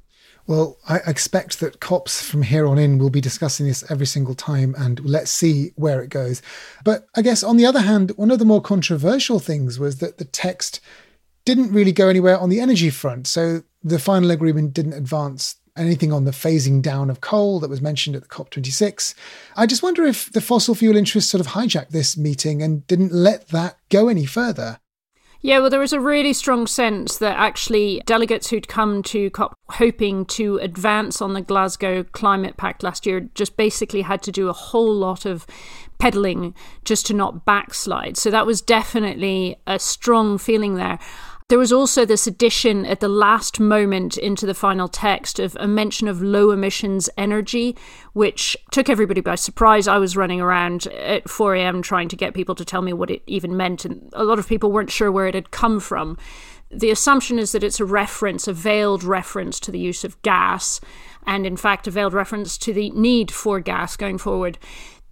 Well, 0.47 0.79
I 0.87 0.97
expect 1.05 1.59
that 1.59 1.79
COPs 1.79 2.27
from 2.27 2.41
here 2.41 2.65
on 2.65 2.79
in 2.79 2.97
will 2.97 3.11
be 3.11 3.21
discussing 3.21 3.67
this 3.67 3.89
every 3.91 4.07
single 4.07 4.33
time, 4.33 4.73
and 4.79 4.99
let's 5.05 5.29
see 5.29 5.73
where 5.75 6.01
it 6.01 6.09
goes. 6.09 6.41
But 6.83 7.05
I 7.15 7.21
guess 7.21 7.43
on 7.43 7.57
the 7.57 7.67
other 7.67 7.81
hand, 7.81 8.13
one 8.15 8.31
of 8.31 8.39
the 8.39 8.45
more 8.45 8.59
controversial 8.59 9.37
things 9.37 9.77
was 9.77 9.97
that 9.97 10.17
the 10.17 10.25
text 10.25 10.79
didn't 11.55 11.73
really 11.73 11.91
go 11.91 12.09
anywhere 12.09 12.37
on 12.37 12.49
the 12.49 12.59
energy 12.59 12.91
front. 12.91 13.25
So 13.25 13.63
the 13.83 13.97
final 13.97 14.29
agreement 14.29 14.73
didn't 14.73 14.93
advance 14.93 15.55
anything 15.75 16.13
on 16.13 16.25
the 16.25 16.31
phasing 16.31 16.79
down 16.79 17.09
of 17.09 17.21
coal 17.21 17.59
that 17.61 17.69
was 17.69 17.81
mentioned 17.81 18.15
at 18.15 18.21
the 18.21 18.27
COP26. 18.27 19.15
I 19.55 19.65
just 19.65 19.81
wonder 19.81 20.03
if 20.03 20.31
the 20.31 20.41
fossil 20.41 20.75
fuel 20.75 20.95
interests 20.95 21.31
sort 21.31 21.41
of 21.41 21.53
hijacked 21.53 21.89
this 21.89 22.15
meeting 22.17 22.61
and 22.61 22.85
didn't 22.85 23.13
let 23.13 23.47
that 23.47 23.77
go 23.89 24.09
any 24.09 24.25
further. 24.25 24.79
Yeah, 25.41 25.59
well, 25.59 25.69
there 25.69 25.79
was 25.79 25.93
a 25.93 26.01
really 26.01 26.33
strong 26.33 26.67
sense 26.67 27.17
that 27.17 27.37
actually 27.37 28.03
delegates 28.05 28.49
who'd 28.49 28.67
come 28.67 29.01
to 29.03 29.29
COP 29.29 29.55
hoping 29.69 30.25
to 30.25 30.57
advance 30.57 31.21
on 31.21 31.33
the 31.33 31.41
Glasgow 31.41 32.03
Climate 32.03 32.57
Pact 32.57 32.83
last 32.83 33.05
year 33.05 33.21
just 33.33 33.55
basically 33.55 34.01
had 34.01 34.21
to 34.23 34.33
do 34.33 34.49
a 34.49 34.53
whole 34.53 34.93
lot 34.93 35.25
of 35.25 35.47
peddling 35.97 36.53
just 36.83 37.05
to 37.05 37.13
not 37.13 37.45
backslide. 37.45 38.17
So 38.17 38.29
that 38.31 38.45
was 38.45 38.61
definitely 38.61 39.57
a 39.65 39.79
strong 39.79 40.37
feeling 40.37 40.75
there. 40.75 40.99
There 41.49 41.57
was 41.57 41.73
also 41.73 42.05
this 42.05 42.27
addition 42.27 42.85
at 42.85 42.99
the 42.99 43.07
last 43.07 43.59
moment 43.59 44.19
into 44.19 44.45
the 44.45 44.53
final 44.53 44.87
text 44.87 45.39
of 45.39 45.57
a 45.59 45.67
mention 45.67 46.07
of 46.07 46.21
low 46.21 46.51
emissions 46.51 47.09
energy, 47.17 47.75
which 48.13 48.55
took 48.69 48.87
everybody 48.87 49.19
by 49.19 49.33
surprise. 49.33 49.87
I 49.87 49.97
was 49.97 50.15
running 50.15 50.39
around 50.39 50.85
at 50.87 51.27
4 51.27 51.55
a.m. 51.55 51.81
trying 51.81 52.07
to 52.09 52.15
get 52.15 52.35
people 52.35 52.53
to 52.53 52.63
tell 52.63 52.83
me 52.83 52.93
what 52.93 53.09
it 53.09 53.23
even 53.25 53.57
meant, 53.57 53.83
and 53.83 54.11
a 54.13 54.23
lot 54.23 54.37
of 54.37 54.47
people 54.47 54.71
weren't 54.71 54.91
sure 54.91 55.11
where 55.11 55.25
it 55.25 55.33
had 55.33 55.49
come 55.49 55.79
from. 55.79 56.19
The 56.69 56.91
assumption 56.91 57.39
is 57.39 57.51
that 57.53 57.63
it's 57.63 57.79
a 57.79 57.85
reference, 57.85 58.47
a 58.47 58.53
veiled 58.53 59.03
reference 59.03 59.59
to 59.61 59.71
the 59.71 59.79
use 59.79 60.03
of 60.03 60.21
gas, 60.21 60.79
and 61.25 61.47
in 61.47 61.57
fact, 61.57 61.87
a 61.87 61.91
veiled 61.91 62.13
reference 62.13 62.59
to 62.59 62.73
the 62.73 62.91
need 62.91 63.31
for 63.31 63.59
gas 63.59 63.97
going 63.97 64.19
forward 64.19 64.59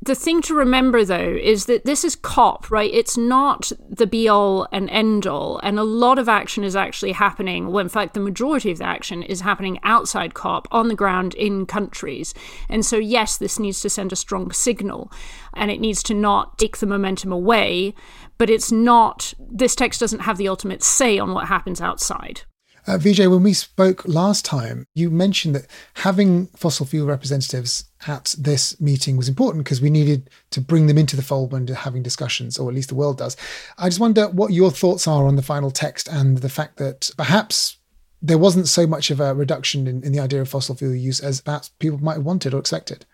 the 0.02 0.16
thing 0.16 0.42
to 0.44 0.54
remember 0.54 1.04
though 1.04 1.38
is 1.42 1.66
that 1.66 1.86
this 1.86 2.04
is 2.04 2.16
COP, 2.16 2.70
right? 2.70 2.94
It's 2.94 3.18
not 3.18 3.72
the 3.90 4.08
be 4.08 4.28
all 4.28 4.68
and 4.72 4.90
end 4.90 5.26
all. 5.26 5.60
And 5.64 5.80
a 5.80 5.84
lot 5.84 6.20
of 6.20 6.30
action 6.30 6.64
is 6.64 6.76
actually 6.76 7.14
happening. 7.14 7.68
Well, 7.68 7.80
in 7.80 7.90
fact, 7.90 8.14
the 8.14 8.20
majority 8.20 8.72
of 8.72 8.78
the 8.78 8.86
action 8.86 9.24
is 9.24 9.42
happening 9.42 9.80
outside 9.84 10.34
COP 10.34 10.68
on 10.72 10.88
the 10.88 10.96
ground 10.96 11.34
in 11.34 11.66
countries. 11.66 12.34
And 12.70 12.86
so, 12.86 12.98
yes, 12.98 13.38
this 13.38 13.60
needs 13.60 13.82
to 13.82 13.90
send 13.90 14.14
a 14.14 14.16
strong 14.16 14.52
signal 14.52 15.12
and 15.54 15.72
it 15.72 15.82
needs 15.82 16.04
to 16.04 16.14
not 16.14 16.58
take 16.58 16.78
the 16.78 16.86
momentum 16.86 17.32
away. 17.32 17.94
But 18.38 18.52
it's 18.52 18.72
not, 18.72 19.34
this 19.40 19.76
text 19.76 20.00
doesn't 20.00 20.20
have 20.20 20.38
the 20.38 20.48
ultimate 20.48 20.84
say 20.84 21.18
on 21.18 21.34
what 21.34 21.48
happens 21.48 21.82
outside. 21.82 22.42
Uh, 22.88 22.98
Vijay, 22.98 23.30
when 23.30 23.44
we 23.44 23.52
spoke 23.52 24.08
last 24.08 24.46
time, 24.46 24.88
you 24.96 25.10
mentioned 25.10 25.54
that 25.56 25.68
having 25.96 26.48
fossil 26.48 26.86
fuel 26.86 27.06
representatives 27.06 27.84
at 28.08 28.34
this 28.40 28.80
meeting 28.80 29.18
was 29.18 29.28
important 29.28 29.66
because 29.66 29.82
we 29.82 29.90
needed 29.90 30.30
to 30.52 30.62
bring 30.62 30.88
them 30.88 30.98
into 30.98 31.18
the 31.18 31.22
fold 31.22 31.52
when 31.52 31.68
having 31.68 32.02
discussions, 32.02 32.58
or 32.58 32.70
at 32.70 32.76
least 32.76 32.88
the 32.88 32.96
world 32.96 33.18
does. 33.18 33.36
I 33.78 33.90
just 33.90 34.00
wonder 34.00 34.30
what 34.30 34.54
your 34.54 34.72
thoughts 34.72 35.06
are 35.06 35.28
on 35.28 35.36
the 35.36 35.42
final 35.42 35.70
text 35.70 36.08
and 36.08 36.38
the 36.38 36.48
fact 36.48 36.78
that 36.78 37.12
perhaps 37.18 37.78
there 38.22 38.38
wasn't 38.38 38.70
so 38.70 38.88
much 38.88 39.12
of 39.12 39.20
a 39.20 39.36
reduction 39.36 39.86
in, 39.86 40.02
in 40.04 40.14
the 40.14 40.22
idea 40.22 40.40
of 40.40 40.48
fossil 40.48 40.76
fuel 40.76 40.96
use 40.96 41.20
as 41.20 41.42
perhaps 41.42 41.70
people 41.80 41.98
might 41.98 42.14
have 42.14 42.26
wanted 42.26 42.54
or 42.54 42.60
expected. 42.60 43.06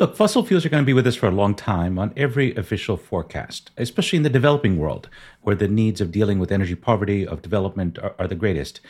Look, 0.00 0.16
fossil 0.16 0.44
fuels 0.44 0.64
are 0.64 0.70
going 0.70 0.82
to 0.82 0.86
be 0.86 0.94
with 0.94 1.06
us 1.06 1.16
for 1.16 1.26
a 1.26 1.30
long 1.30 1.54
time 1.54 1.98
on 1.98 2.12
every 2.16 2.54
official 2.56 2.96
forecast, 2.96 3.70
especially 3.76 4.16
in 4.16 4.22
the 4.22 4.30
developing 4.30 4.78
world, 4.78 5.10
where 5.42 5.54
the 5.54 5.68
needs 5.68 6.00
of 6.00 6.10
dealing 6.10 6.38
with 6.38 6.50
energy 6.50 6.74
poverty, 6.74 7.26
of 7.26 7.42
development 7.42 7.98
are, 7.98 8.14
are 8.18 8.26
the 8.26 8.34
greatest 8.34 8.80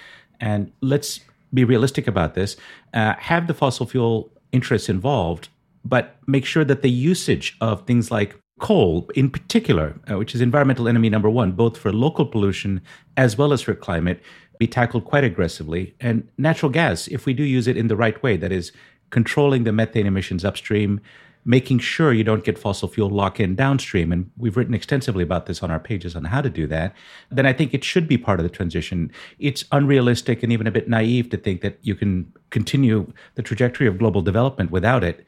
and 0.40 0.72
let's 0.80 1.20
be 1.52 1.64
realistic 1.64 2.06
about 2.06 2.34
this, 2.34 2.56
uh, 2.94 3.14
have 3.18 3.46
the 3.46 3.54
fossil 3.54 3.86
fuel 3.86 4.30
interests 4.52 4.88
involved, 4.88 5.48
but 5.84 6.16
make 6.26 6.44
sure 6.44 6.64
that 6.64 6.82
the 6.82 6.90
usage 6.90 7.56
of 7.60 7.86
things 7.86 8.10
like 8.10 8.36
coal, 8.60 9.08
in 9.14 9.30
particular, 9.30 9.98
uh, 10.10 10.18
which 10.18 10.34
is 10.34 10.40
environmental 10.40 10.86
enemy 10.86 11.08
number 11.08 11.30
one, 11.30 11.52
both 11.52 11.76
for 11.76 11.92
local 11.92 12.26
pollution 12.26 12.80
as 13.16 13.36
well 13.36 13.52
as 13.52 13.62
for 13.62 13.74
climate, 13.74 14.22
be 14.58 14.66
tackled 14.66 15.04
quite 15.04 15.24
aggressively. 15.24 15.94
And 16.00 16.28
natural 16.36 16.70
gas, 16.70 17.08
if 17.08 17.24
we 17.26 17.32
do 17.32 17.42
use 17.42 17.66
it 17.66 17.76
in 17.76 17.88
the 17.88 17.96
right 17.96 18.22
way, 18.22 18.36
that 18.36 18.52
is, 18.52 18.72
controlling 19.08 19.64
the 19.64 19.72
methane 19.72 20.06
emissions 20.06 20.44
upstream, 20.44 21.00
making 21.44 21.78
sure 21.78 22.12
you 22.12 22.24
don't 22.24 22.44
get 22.44 22.58
fossil 22.58 22.88
fuel 22.88 23.08
lock 23.08 23.40
in 23.40 23.54
downstream. 23.54 24.12
And 24.12 24.30
we've 24.36 24.56
written 24.56 24.74
extensively 24.74 25.22
about 25.22 25.46
this 25.46 25.62
on 25.62 25.70
our 25.70 25.78
pages 25.78 26.14
on 26.14 26.24
how 26.24 26.42
to 26.42 26.50
do 26.50 26.66
that. 26.66 26.94
Then 27.30 27.46
I 27.46 27.52
think 27.52 27.72
it 27.72 27.82
should 27.82 28.06
be 28.06 28.18
part 28.18 28.40
of 28.40 28.44
the 28.44 28.50
transition. 28.50 29.10
It's 29.38 29.64
unrealistic 29.72 30.42
and 30.42 30.52
even 30.52 30.66
a 30.66 30.70
bit 30.70 30.88
naive 30.88 31.30
to 31.30 31.36
think 31.36 31.62
that 31.62 31.78
you 31.82 31.94
can 31.94 32.30
continue 32.50 33.10
the 33.36 33.42
trajectory 33.42 33.86
of 33.86 33.98
global 33.98 34.22
development 34.22 34.70
without 34.70 35.02
it. 35.02 35.26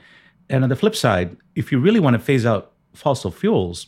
And 0.51 0.63
on 0.63 0.69
the 0.69 0.77
flip 0.77 0.95
side, 0.95 1.37
if 1.55 1.73
you 1.73 1.79
really 1.79 2.01
want 2.01 2.15
to 2.15 2.21
phase 2.21 2.45
out 2.45 2.73
fossil 2.93 3.31
fuels, 3.31 3.87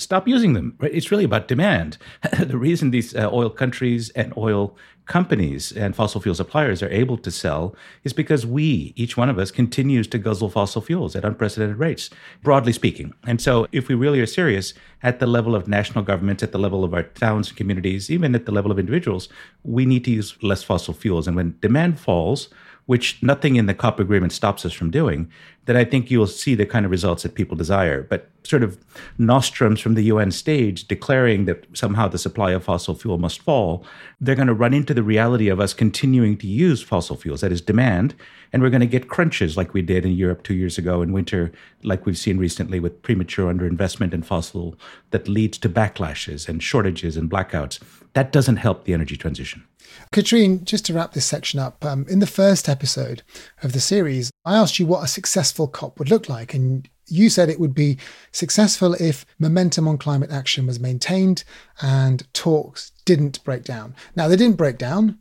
stop 0.00 0.26
using 0.26 0.54
them. 0.54 0.76
It's 0.80 1.10
really 1.10 1.24
about 1.24 1.48
demand. 1.48 1.98
the 2.38 2.58
reason 2.58 2.90
these 2.90 3.14
uh, 3.14 3.28
oil 3.32 3.50
countries 3.50 4.10
and 4.10 4.32
oil 4.36 4.76
companies 5.10 5.72
and 5.72 5.96
fossil 5.96 6.20
fuel 6.20 6.36
suppliers 6.36 6.84
are 6.84 6.90
able 6.90 7.18
to 7.18 7.32
sell 7.32 7.74
is 8.04 8.12
because 8.12 8.46
we, 8.46 8.92
each 8.94 9.16
one 9.16 9.28
of 9.28 9.40
us, 9.40 9.50
continues 9.50 10.06
to 10.06 10.18
guzzle 10.18 10.48
fossil 10.48 10.80
fuels 10.80 11.16
at 11.16 11.24
unprecedented 11.24 11.78
rates, 11.78 12.10
broadly 12.44 12.72
speaking. 12.72 13.12
And 13.26 13.40
so, 13.40 13.66
if 13.72 13.88
we 13.88 13.96
really 13.96 14.20
are 14.20 14.26
serious 14.26 14.72
at 15.02 15.18
the 15.18 15.26
level 15.26 15.56
of 15.56 15.66
national 15.66 16.04
governments, 16.04 16.44
at 16.44 16.52
the 16.52 16.58
level 16.58 16.84
of 16.84 16.94
our 16.94 17.02
towns 17.02 17.48
and 17.48 17.56
communities, 17.56 18.08
even 18.08 18.36
at 18.36 18.46
the 18.46 18.52
level 18.52 18.70
of 18.70 18.78
individuals, 18.78 19.28
we 19.64 19.84
need 19.84 20.04
to 20.04 20.12
use 20.12 20.36
less 20.42 20.62
fossil 20.62 20.94
fuels. 20.94 21.26
And 21.26 21.34
when 21.34 21.58
demand 21.60 21.98
falls, 21.98 22.48
which 22.90 23.22
nothing 23.22 23.54
in 23.54 23.66
the 23.66 23.72
COP 23.72 24.00
agreement 24.00 24.32
stops 24.32 24.66
us 24.66 24.72
from 24.72 24.90
doing, 24.90 25.30
then 25.66 25.76
I 25.76 25.84
think 25.84 26.10
you'll 26.10 26.26
see 26.26 26.56
the 26.56 26.66
kind 26.66 26.84
of 26.84 26.90
results 26.90 27.22
that 27.22 27.36
people 27.36 27.56
desire. 27.56 28.02
But 28.02 28.28
sort 28.42 28.64
of 28.64 28.84
nostrums 29.16 29.78
from 29.78 29.94
the 29.94 30.02
UN 30.06 30.32
stage 30.32 30.88
declaring 30.88 31.44
that 31.44 31.66
somehow 31.72 32.08
the 32.08 32.18
supply 32.18 32.50
of 32.50 32.64
fossil 32.64 32.96
fuel 32.96 33.16
must 33.16 33.42
fall, 33.42 33.84
they're 34.20 34.34
going 34.34 34.48
to 34.48 34.54
run 34.54 34.74
into 34.74 34.92
the 34.92 35.04
reality 35.04 35.48
of 35.48 35.60
us 35.60 35.72
continuing 35.72 36.36
to 36.38 36.48
use 36.48 36.82
fossil 36.82 37.14
fuels, 37.14 37.42
that 37.42 37.52
is 37.52 37.60
demand, 37.60 38.16
and 38.52 38.60
we're 38.60 38.70
going 38.70 38.80
to 38.80 38.86
get 38.86 39.08
crunches 39.08 39.56
like 39.56 39.72
we 39.72 39.82
did 39.82 40.04
in 40.04 40.10
Europe 40.10 40.42
two 40.42 40.54
years 40.54 40.76
ago 40.76 41.00
in 41.00 41.12
winter, 41.12 41.52
like 41.84 42.06
we've 42.06 42.18
seen 42.18 42.38
recently 42.38 42.80
with 42.80 43.02
premature 43.02 43.54
underinvestment 43.54 44.12
in 44.12 44.22
fossil 44.22 44.74
that 45.12 45.28
leads 45.28 45.58
to 45.58 45.68
backlashes 45.68 46.48
and 46.48 46.60
shortages 46.60 47.16
and 47.16 47.30
blackouts. 47.30 47.78
That 48.14 48.32
doesn't 48.32 48.56
help 48.56 48.84
the 48.84 48.92
energy 48.92 49.16
transition. 49.16 49.64
Catherine, 50.12 50.64
just 50.64 50.86
to 50.86 50.94
wrap 50.94 51.12
this 51.12 51.26
section 51.26 51.60
up, 51.60 51.84
um, 51.84 52.06
in 52.08 52.18
the 52.18 52.26
first 52.26 52.68
episode 52.68 53.22
of 53.62 53.72
the 53.72 53.80
series, 53.80 54.30
I 54.44 54.56
asked 54.56 54.78
you 54.78 54.86
what 54.86 55.04
a 55.04 55.08
successful 55.08 55.68
COP 55.68 55.98
would 55.98 56.10
look 56.10 56.28
like, 56.28 56.54
and 56.54 56.88
you 57.06 57.28
said 57.28 57.48
it 57.48 57.60
would 57.60 57.74
be 57.74 57.98
successful 58.32 58.94
if 58.94 59.26
momentum 59.38 59.88
on 59.88 59.98
climate 59.98 60.30
action 60.30 60.66
was 60.66 60.80
maintained 60.80 61.44
and 61.82 62.32
talks 62.32 62.92
didn't 63.04 63.42
break 63.44 63.64
down. 63.64 63.94
Now, 64.14 64.28
they 64.28 64.36
didn't 64.36 64.56
break 64.56 64.78
down, 64.78 65.18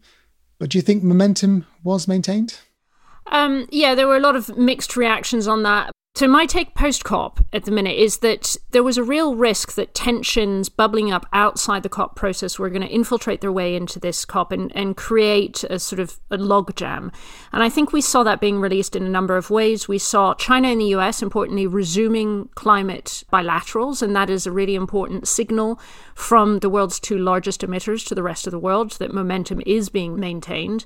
but 0.60 0.70
do 0.70 0.78
you 0.78 0.82
think 0.82 1.04
momentum 1.04 1.66
was 1.84 2.08
maintained? 2.08 2.60
Um, 3.32 3.68
yeah, 3.72 3.96
there 3.96 4.08
were 4.08 4.18
a 4.18 4.22
lot 4.22 4.36
of 4.36 4.58
mixed 4.58 4.96
reactions 4.96 5.48
on 5.48 5.64
that. 5.64 5.92
So, 6.16 6.28
my 6.28 6.46
take 6.46 6.74
post 6.74 7.06
COP 7.06 7.40
at 7.54 7.64
the 7.64 7.72
minute 7.72 7.98
is 7.98 8.18
that 8.18 8.58
there 8.72 8.84
was 8.84 8.98
a 8.98 9.04
real 9.04 9.36
risk 9.36 9.76
that 9.76 9.94
tensions 9.94 10.68
bubbling 10.68 11.14
up 11.14 11.26
outside 11.32 11.82
the 11.82 11.88
COP 11.88 12.16
process 12.16 12.60
were 12.60 12.70
going 12.70 12.82
to 12.82 12.90
infiltrate 12.90 13.40
their 13.40 13.54
way 13.54 13.74
into 13.74 14.00
this 14.00 14.26
COP 14.26 14.52
and, 14.52 14.76
and 14.76 14.98
create 14.98 15.64
a 15.70 15.80
sort 15.80 16.00
of 16.00 16.20
a 16.30 16.38
logjam. 16.38 17.14
And 17.54 17.64
I 17.64 17.70
think 17.70 17.94
we 17.94 18.02
saw 18.02 18.24
that 18.24 18.42
being 18.42 18.60
released 18.60 18.98
in 18.98 19.04
a 19.06 19.10
number 19.10 19.38
of 19.38 19.50
ways. 19.50 19.88
We 19.88 19.98
saw 19.98 20.34
China 20.34 20.68
and 20.68 20.82
the 20.82 20.96
US, 20.96 21.22
importantly, 21.22 21.68
resuming 21.68 22.50
climate 22.56 23.24
bilaterals, 23.32 24.02
and 24.02 24.14
that 24.16 24.30
is 24.30 24.46
a 24.46 24.52
really 24.52 24.76
important 24.76 25.26
signal 25.26 25.80
from 26.16 26.60
the 26.60 26.70
world's 26.70 27.00
two 27.00 27.18
largest 27.18 27.62
emitters 27.62 28.06
to 28.08 28.16
the 28.16 28.24
rest 28.24 28.46
of 28.46 28.52
the 28.52 28.60
world 28.60 28.92
that 28.94 29.14
momentum 29.14 29.62
is 29.66 29.88
being 29.88 30.20
maintained. 30.20 30.86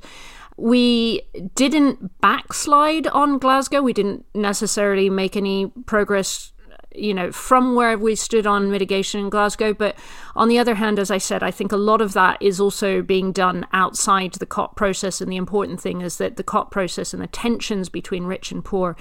We 0.57 1.21
didn't 1.55 2.21
backslide 2.21 3.07
on 3.07 3.37
Glasgow. 3.39 3.81
We 3.81 3.93
didn't 3.93 4.25
necessarily 4.35 5.09
make 5.09 5.35
any 5.35 5.71
progress 5.85 6.53
you 6.95 7.13
know, 7.13 7.31
from 7.31 7.75
where 7.75 7.97
we 7.97 8.15
stood 8.15 8.45
on 8.45 8.71
mitigation 8.71 9.19
in 9.19 9.29
Glasgow. 9.29 9.73
But 9.73 9.95
on 10.35 10.47
the 10.47 10.59
other 10.59 10.75
hand, 10.75 10.99
as 10.99 11.11
I 11.11 11.17
said, 11.17 11.43
I 11.43 11.51
think 11.51 11.71
a 11.71 11.77
lot 11.77 12.01
of 12.01 12.13
that 12.13 12.41
is 12.41 12.59
also 12.59 13.01
being 13.01 13.31
done 13.31 13.65
outside 13.73 14.33
the 14.33 14.45
COP 14.45 14.75
process. 14.75 15.21
And 15.21 15.31
the 15.31 15.37
important 15.37 15.81
thing 15.81 16.01
is 16.01 16.17
that 16.17 16.37
the 16.37 16.43
COP 16.43 16.71
process 16.71 17.13
and 17.13 17.21
the 17.21 17.27
tensions 17.27 17.89
between 17.89 18.25
rich 18.25 18.51
and 18.51 18.63
poor 18.63 18.95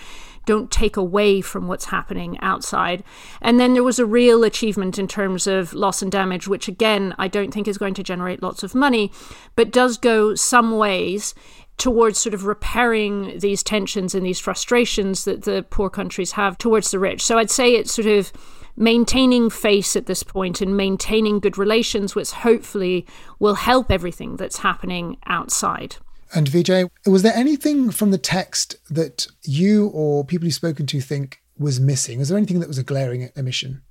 don't 0.47 0.71
take 0.71 0.97
away 0.97 1.41
from 1.41 1.69
what's 1.69 1.87
happening 1.87 2.39
outside. 2.41 3.03
And 3.41 3.61
then 3.61 3.75
there 3.75 3.85
was 3.85 3.99
a 3.99 4.07
real 4.07 4.45
achievement 4.45 4.99
in 4.99 5.09
terms 5.09 5.47
of 5.47 5.73
loss 5.73 6.03
and 6.03 6.11
damage, 6.11 6.49
which 6.49 6.69
again, 6.69 7.15
I 7.19 7.29
don't 7.29 7.53
think 7.53 7.69
is 7.69 7.79
going 7.79 7.95
to 7.95 8.03
generate 8.03 8.43
lots 8.43 8.63
of 8.63 8.75
money, 8.75 9.13
but 9.57 9.73
does 9.73 9.97
go 9.97 10.35
some 10.35 10.77
ways 10.77 11.35
towards 11.79 12.19
sort 12.19 12.35
of 12.35 12.45
repairing 12.45 13.39
these 13.39 13.63
tensions 13.63 14.15
and 14.15 14.25
these 14.25 14.39
frustrations 14.39 15.25
that 15.25 15.43
the 15.43 15.65
poor 15.69 15.91
countries 15.91 16.33
have 16.33 16.59
towards 16.59 16.91
the 16.91 16.99
rich. 16.99 17.23
So 17.23 17.39
I'd 17.39 17.51
say 17.51 17.75
it's 17.75 17.93
sort 17.93 18.07
of 18.07 18.33
maintaining 18.77 19.51
face 19.51 19.97
at 19.97 20.07
this 20.07 20.23
point 20.23 20.61
and 20.61 20.77
maintaining 20.77 21.41
good 21.41 21.59
relations, 21.59 22.15
which 22.15 22.31
hopefully 22.31 23.07
will 23.39 23.55
help 23.55 23.91
everything 23.91 24.37
that's 24.37 24.59
happening 24.59 25.19
outside. 25.27 25.97
And 26.35 26.47
Vijay, 26.47 26.89
was 27.07 27.23
there 27.23 27.35
anything 27.35 27.91
from 27.91 28.11
the 28.11 28.19
text 28.19 28.77
that 28.91 29.27
you 29.43 29.89
or 29.89 30.25
people 30.25 30.47
you've 30.47 30.55
spoken 30.55 30.87
to 30.87 31.01
think 31.01 31.43
was 31.59 31.79
missing? 31.79 32.19
Was 32.19 32.29
there 32.29 32.39
anything 32.39 32.61
that 32.61 32.69
was 32.69 32.79
a 32.79 32.83
glaring 32.83 33.31
omission? 33.37 33.83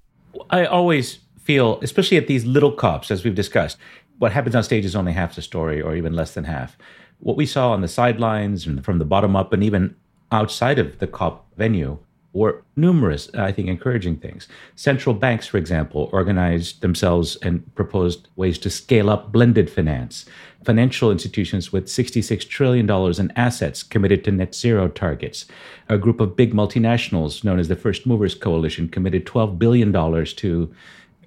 I 0.50 0.66
always 0.66 1.20
feel, 1.40 1.80
especially 1.82 2.18
at 2.18 2.28
these 2.28 2.46
little 2.46 2.72
COPs, 2.72 3.12
as 3.12 3.24
we've 3.24 3.36
discussed, 3.36 3.78
what 4.18 4.32
happens 4.32 4.56
on 4.56 4.64
stage 4.64 4.86
is 4.86 4.96
only 4.96 5.14
half 5.14 5.36
the 5.36 5.42
story 5.42 5.82
or 5.82 5.96
even 5.96 6.14
less 6.14 6.34
than 6.34 6.46
half 6.46 6.78
what 7.22 7.38
we 7.38 7.46
saw 7.46 7.72
on 7.72 7.82
the 7.82 7.88
sidelines 7.88 8.68
and 8.68 8.84
from 8.84 8.98
the 8.98 9.06
bottom 9.06 9.36
up 9.36 9.54
and 9.54 9.64
even 9.64 9.96
outside 10.32 10.80
of 10.80 11.00
the 11.00 11.08
COP 11.08 11.48
venue 11.56 11.98
were 12.34 12.64
numerous, 12.76 13.30
I 13.34 13.52
think, 13.52 13.68
encouraging 13.68 14.18
things. 14.18 14.48
Central 14.76 15.14
banks, 15.14 15.48
for 15.48 15.58
example, 15.58 16.10
organized 16.14 16.82
themselves 16.82 17.36
and 17.38 17.74
proposed 17.76 18.30
ways 18.36 18.58
to 18.60 18.70
scale 18.70 19.10
up 19.10 19.32
blended 19.32 19.70
finance. 19.70 20.26
Financial 20.64 21.12
institutions 21.12 21.74
with 21.74 21.88
$66 21.88 22.48
trillion 22.48 22.90
in 23.20 23.34
assets 23.36 23.84
committed 23.84 24.24
to 24.24 24.32
net 24.32 24.56
zero 24.56 24.88
targets. 24.88 25.46
A 25.90 25.98
group 25.98 26.22
of 26.22 26.36
big 26.36 26.54
multinationals, 26.54 27.44
known 27.44 27.60
as 27.60 27.68
the 27.68 27.76
First 27.76 28.06
Movers 28.06 28.36
Coalition, 28.36 28.88
committed 28.88 29.26
$12 29.26 29.60
billion 29.60 29.92
to 30.26 30.74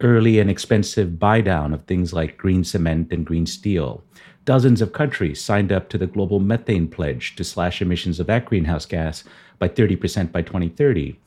early 0.00 0.38
and 0.38 0.50
expensive 0.50 1.18
buy 1.18 1.40
down 1.40 1.72
of 1.72 1.84
things 1.84 2.12
like 2.12 2.36
green 2.36 2.64
cement 2.64 3.12
and 3.12 3.26
green 3.26 3.46
steel. 3.46 4.02
Dozens 4.44 4.82
of 4.82 4.92
countries 4.92 5.40
signed 5.40 5.72
up 5.72 5.88
to 5.88 5.98
the 5.98 6.06
Global 6.06 6.38
Methane 6.38 6.88
Pledge 6.88 7.34
to 7.36 7.44
slash 7.44 7.80
emissions 7.80 8.20
of 8.20 8.26
that 8.26 8.44
greenhouse 8.44 8.84
gas 8.84 9.24
by 9.58 9.68
30% 9.68 10.32
by 10.32 10.42
2030. 10.42 11.18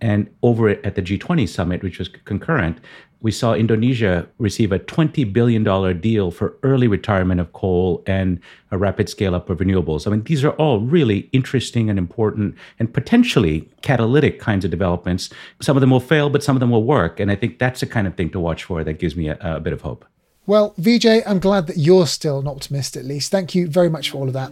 And 0.00 0.30
over 0.42 0.68
at 0.68 0.94
the 0.94 1.02
G20 1.02 1.48
summit, 1.48 1.82
which 1.82 1.98
was 1.98 2.08
concurrent, 2.08 2.78
we 3.22 3.32
saw 3.32 3.54
Indonesia 3.54 4.26
receive 4.38 4.72
a 4.72 4.78
$20 4.78 5.30
billion 5.30 6.00
deal 6.00 6.30
for 6.30 6.56
early 6.62 6.88
retirement 6.88 7.40
of 7.40 7.52
coal 7.52 8.02
and 8.06 8.40
a 8.70 8.78
rapid 8.78 9.08
scale 9.08 9.34
up 9.34 9.50
of 9.50 9.58
renewables. 9.58 10.06
I 10.06 10.10
mean, 10.10 10.22
these 10.22 10.42
are 10.42 10.52
all 10.52 10.80
really 10.80 11.28
interesting 11.32 11.90
and 11.90 11.98
important 11.98 12.54
and 12.78 12.94
potentially 12.94 13.68
catalytic 13.82 14.38
kinds 14.38 14.64
of 14.64 14.70
developments. 14.70 15.28
Some 15.60 15.76
of 15.76 15.82
them 15.82 15.90
will 15.90 16.00
fail, 16.00 16.30
but 16.30 16.42
some 16.42 16.56
of 16.56 16.60
them 16.60 16.70
will 16.70 16.84
work. 16.84 17.20
And 17.20 17.30
I 17.30 17.36
think 17.36 17.58
that's 17.58 17.80
the 17.80 17.86
kind 17.86 18.06
of 18.06 18.14
thing 18.14 18.30
to 18.30 18.40
watch 18.40 18.64
for 18.64 18.82
that 18.84 18.94
gives 18.94 19.16
me 19.16 19.28
a, 19.28 19.36
a 19.40 19.60
bit 19.60 19.74
of 19.74 19.82
hope. 19.82 20.06
Well, 20.50 20.74
Vijay, 20.80 21.22
I'm 21.26 21.38
glad 21.38 21.68
that 21.68 21.76
you're 21.76 22.08
still 22.08 22.40
an 22.40 22.48
optimist 22.48 22.96
at 22.96 23.04
least. 23.04 23.30
Thank 23.30 23.54
you 23.54 23.68
very 23.68 23.88
much 23.88 24.10
for 24.10 24.16
all 24.16 24.26
of 24.26 24.32
that. 24.32 24.50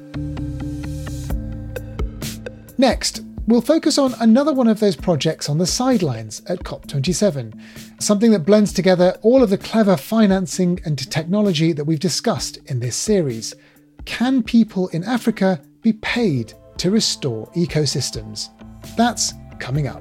Next, 2.79 3.23
we'll 3.49 3.61
focus 3.63 3.99
on 3.99 4.15
another 4.21 4.53
one 4.53 4.69
of 4.69 4.79
those 4.79 4.95
projects 4.95 5.49
on 5.49 5.59
the 5.59 5.67
sidelines 5.67 6.41
at 6.47 6.61
COP27, 6.61 7.61
something 8.01 8.31
that 8.31 8.47
blends 8.47 8.73
together 8.73 9.19
all 9.23 9.43
of 9.43 9.51
the 9.51 9.59
clever 9.59 9.97
financing 9.97 10.79
and 10.85 11.11
technology 11.11 11.73
that 11.73 11.85
we've 11.85 11.99
discussed 11.99 12.59
in 12.67 12.79
this 12.79 12.95
series. 12.95 13.57
Can 14.05 14.45
people 14.45 14.87
in 14.91 15.03
Africa 15.03 15.61
be 15.83 15.95
paid 15.95 16.53
to 16.77 16.93
restore 16.93 17.49
ecosystems? 17.57 18.51
That's 18.97 19.35
coming 19.59 19.89
up. 19.89 20.01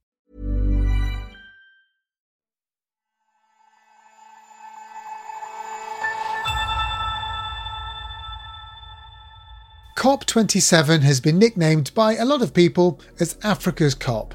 COP27 9.95 11.01
has 11.01 11.19
been 11.19 11.37
nicknamed 11.37 11.93
by 11.93 12.15
a 12.15 12.25
lot 12.25 12.41
of 12.41 12.53
people 12.53 12.99
as 13.19 13.37
Africa's 13.43 13.93
COP. 13.93 14.33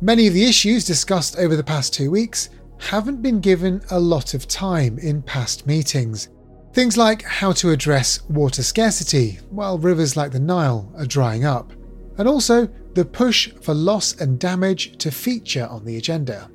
Many 0.00 0.26
of 0.26 0.34
the 0.34 0.44
issues 0.44 0.84
discussed 0.84 1.36
over 1.36 1.56
the 1.56 1.62
past 1.62 1.92
two 1.92 2.10
weeks 2.10 2.48
haven't 2.78 3.22
been 3.22 3.40
given 3.40 3.82
a 3.90 4.00
lot 4.00 4.34
of 4.34 4.48
time 4.48 4.98
in 4.98 5.22
past 5.22 5.66
meetings. 5.66 6.28
Things 6.72 6.96
like 6.96 7.22
how 7.22 7.52
to 7.52 7.70
address 7.70 8.22
water 8.28 8.62
scarcity 8.62 9.38
while 9.50 9.78
rivers 9.78 10.16
like 10.16 10.32
the 10.32 10.40
Nile 10.40 10.90
are 10.96 11.06
drying 11.06 11.44
up, 11.44 11.72
and 12.18 12.26
also 12.26 12.66
the 12.94 13.04
push 13.04 13.52
for 13.62 13.74
loss 13.74 14.20
and 14.20 14.40
damage 14.40 14.96
to 14.98 15.10
feature 15.10 15.66
on 15.66 15.84
the 15.84 15.96
agenda. 15.96 16.50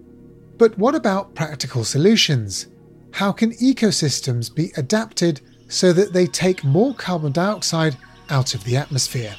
But 0.58 0.78
what 0.78 0.96
about 0.96 1.36
practical 1.36 1.86
solutions? 1.86 2.68
How 3.14 3.32
can 3.32 3.54
ecosystems 3.54 4.54
be 4.54 4.72
adapted 4.76 5.40
so 5.70 5.94
that 5.94 6.14
they 6.14 6.26
take 6.26 6.64
more 6.64 6.94
carbon 6.96 7.32
dioxide 7.32 7.96
out 8.30 8.54
of 8.56 8.64
the 8.64 8.78
atmosphere. 8.78 9.36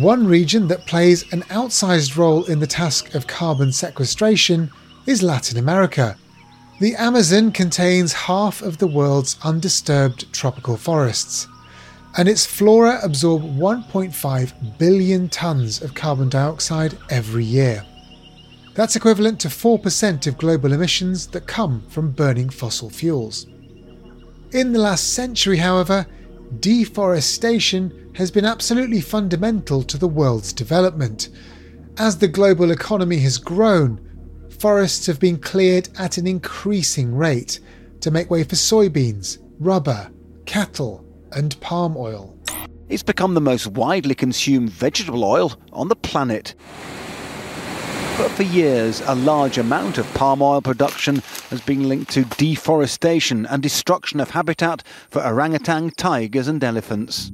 One 0.00 0.26
region 0.26 0.68
that 0.68 0.86
plays 0.86 1.30
an 1.34 1.42
outsized 1.42 2.16
role 2.16 2.44
in 2.44 2.60
the 2.60 2.66
task 2.66 3.14
of 3.14 3.26
carbon 3.26 3.72
sequestration 3.72 4.70
is 5.06 5.22
Latin 5.22 5.58
America. 5.58 6.16
The 6.80 6.94
Amazon 6.94 7.52
contains 7.52 8.14
half 8.14 8.62
of 8.62 8.78
the 8.78 8.86
world's 8.86 9.36
undisturbed 9.44 10.32
tropical 10.32 10.78
forests, 10.78 11.46
and 12.16 12.26
its 12.26 12.46
flora 12.46 13.00
absorb 13.02 13.42
1.5 13.42 14.78
billion 14.78 15.28
tonnes 15.28 15.82
of 15.82 15.94
carbon 15.94 16.30
dioxide 16.30 16.96
every 17.10 17.44
year. 17.44 17.84
That's 18.74 18.96
equivalent 18.96 19.40
to 19.40 19.48
4% 19.48 20.26
of 20.26 20.38
global 20.38 20.72
emissions 20.72 21.26
that 21.28 21.46
come 21.46 21.82
from 21.88 22.12
burning 22.12 22.48
fossil 22.48 22.88
fuels. 22.88 23.46
In 24.52 24.72
the 24.72 24.78
last 24.78 25.14
century, 25.14 25.56
however, 25.56 26.06
deforestation 26.60 28.12
has 28.14 28.30
been 28.30 28.44
absolutely 28.44 29.00
fundamental 29.00 29.82
to 29.84 29.96
the 29.96 30.06
world's 30.06 30.52
development. 30.52 31.30
As 31.96 32.18
the 32.18 32.28
global 32.28 32.70
economy 32.70 33.18
has 33.20 33.38
grown, 33.38 33.98
forests 34.58 35.06
have 35.06 35.18
been 35.18 35.38
cleared 35.38 35.88
at 35.98 36.18
an 36.18 36.26
increasing 36.26 37.14
rate 37.14 37.60
to 38.00 38.10
make 38.10 38.30
way 38.30 38.44
for 38.44 38.56
soybeans, 38.56 39.38
rubber, 39.58 40.10
cattle, 40.44 41.02
and 41.32 41.58
palm 41.62 41.96
oil. 41.96 42.36
It's 42.90 43.02
become 43.02 43.32
the 43.32 43.40
most 43.40 43.68
widely 43.68 44.14
consumed 44.14 44.68
vegetable 44.68 45.24
oil 45.24 45.58
on 45.72 45.88
the 45.88 45.96
planet. 45.96 46.54
But 48.22 48.30
for 48.30 48.44
years, 48.44 49.02
a 49.06 49.16
large 49.16 49.58
amount 49.58 49.98
of 49.98 50.06
palm 50.14 50.42
oil 50.42 50.62
production 50.62 51.16
has 51.50 51.60
been 51.60 51.88
linked 51.88 52.12
to 52.12 52.24
deforestation 52.24 53.46
and 53.46 53.60
destruction 53.60 54.20
of 54.20 54.30
habitat 54.30 54.84
for 55.10 55.26
orangutan, 55.26 55.90
tigers, 55.90 56.46
and 56.46 56.62
elephants. 56.62 57.32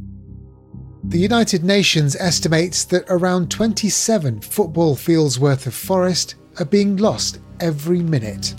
The 1.04 1.18
United 1.18 1.62
Nations 1.62 2.16
estimates 2.16 2.84
that 2.86 3.04
around 3.10 3.50
27 3.50 4.40
football 4.40 4.96
fields 4.96 5.38
worth 5.38 5.66
of 5.66 5.74
forest 5.74 6.36
are 6.58 6.64
being 6.64 6.96
lost 6.96 7.38
every 7.60 8.00
minute. 8.00 8.54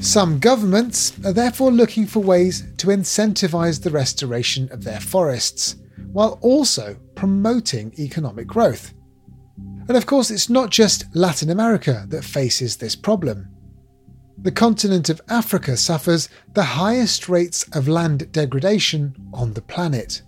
Some 0.00 0.38
governments 0.38 1.14
are 1.24 1.32
therefore 1.32 1.72
looking 1.72 2.06
for 2.06 2.20
ways 2.20 2.62
to 2.76 2.86
incentivise 2.86 3.82
the 3.82 3.90
restoration 3.90 4.68
of 4.70 4.84
their 4.84 5.00
forests, 5.00 5.74
while 6.12 6.38
also 6.42 6.96
promoting 7.16 7.92
economic 7.98 8.46
growth. 8.46 8.94
And 9.88 9.96
of 9.96 10.06
course, 10.06 10.30
it's 10.30 10.48
not 10.48 10.70
just 10.70 11.04
Latin 11.14 11.50
America 11.50 12.06
that 12.08 12.24
faces 12.24 12.76
this 12.76 12.96
problem. 12.96 13.48
The 14.38 14.52
continent 14.52 15.08
of 15.08 15.20
Africa 15.28 15.76
suffers 15.76 16.28
the 16.54 16.62
highest 16.62 17.28
rates 17.28 17.64
of 17.74 17.88
land 17.88 18.32
degradation 18.32 19.14
on 19.32 19.52
the 19.52 19.62
planet. 19.62 20.22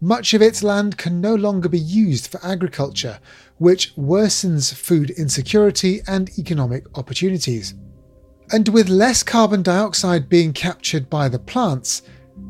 Much 0.00 0.34
of 0.34 0.42
its 0.42 0.64
land 0.64 0.98
can 0.98 1.20
no 1.20 1.34
longer 1.34 1.68
be 1.68 1.78
used 1.78 2.26
for 2.26 2.44
agriculture, 2.44 3.20
which 3.58 3.94
worsens 3.94 4.74
food 4.74 5.10
insecurity 5.10 6.00
and 6.08 6.36
economic 6.36 6.84
opportunities. 6.98 7.74
And 8.50 8.68
with 8.68 8.88
less 8.88 9.22
carbon 9.22 9.62
dioxide 9.62 10.28
being 10.28 10.52
captured 10.52 11.08
by 11.08 11.28
the 11.28 11.38
plants, 11.38 12.02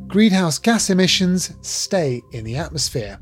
greenhouse 0.07 0.59
gas 0.59 0.89
emissions 0.89 1.53
stay 1.61 2.23
in 2.33 2.45
the 2.45 2.57
atmosphere. 2.57 3.19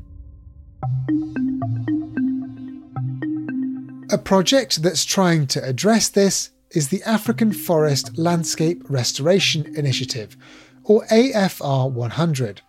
A 4.11 4.17
project 4.17 4.83
that's 4.83 5.05
trying 5.05 5.47
to 5.47 5.63
address 5.63 6.09
this 6.09 6.49
is 6.71 6.89
the 6.89 7.01
African 7.03 7.53
Forest 7.53 8.17
Landscape 8.17 8.83
Restoration 8.89 9.73
Initiative, 9.77 10.35
or 10.83 11.05
AFR 11.05 11.89
100. 11.89 12.61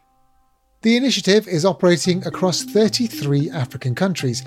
The 0.82 0.96
initiative 0.96 1.48
is 1.48 1.64
operating 1.64 2.24
across 2.24 2.62
33 2.62 3.50
African 3.50 3.96
countries 3.96 4.44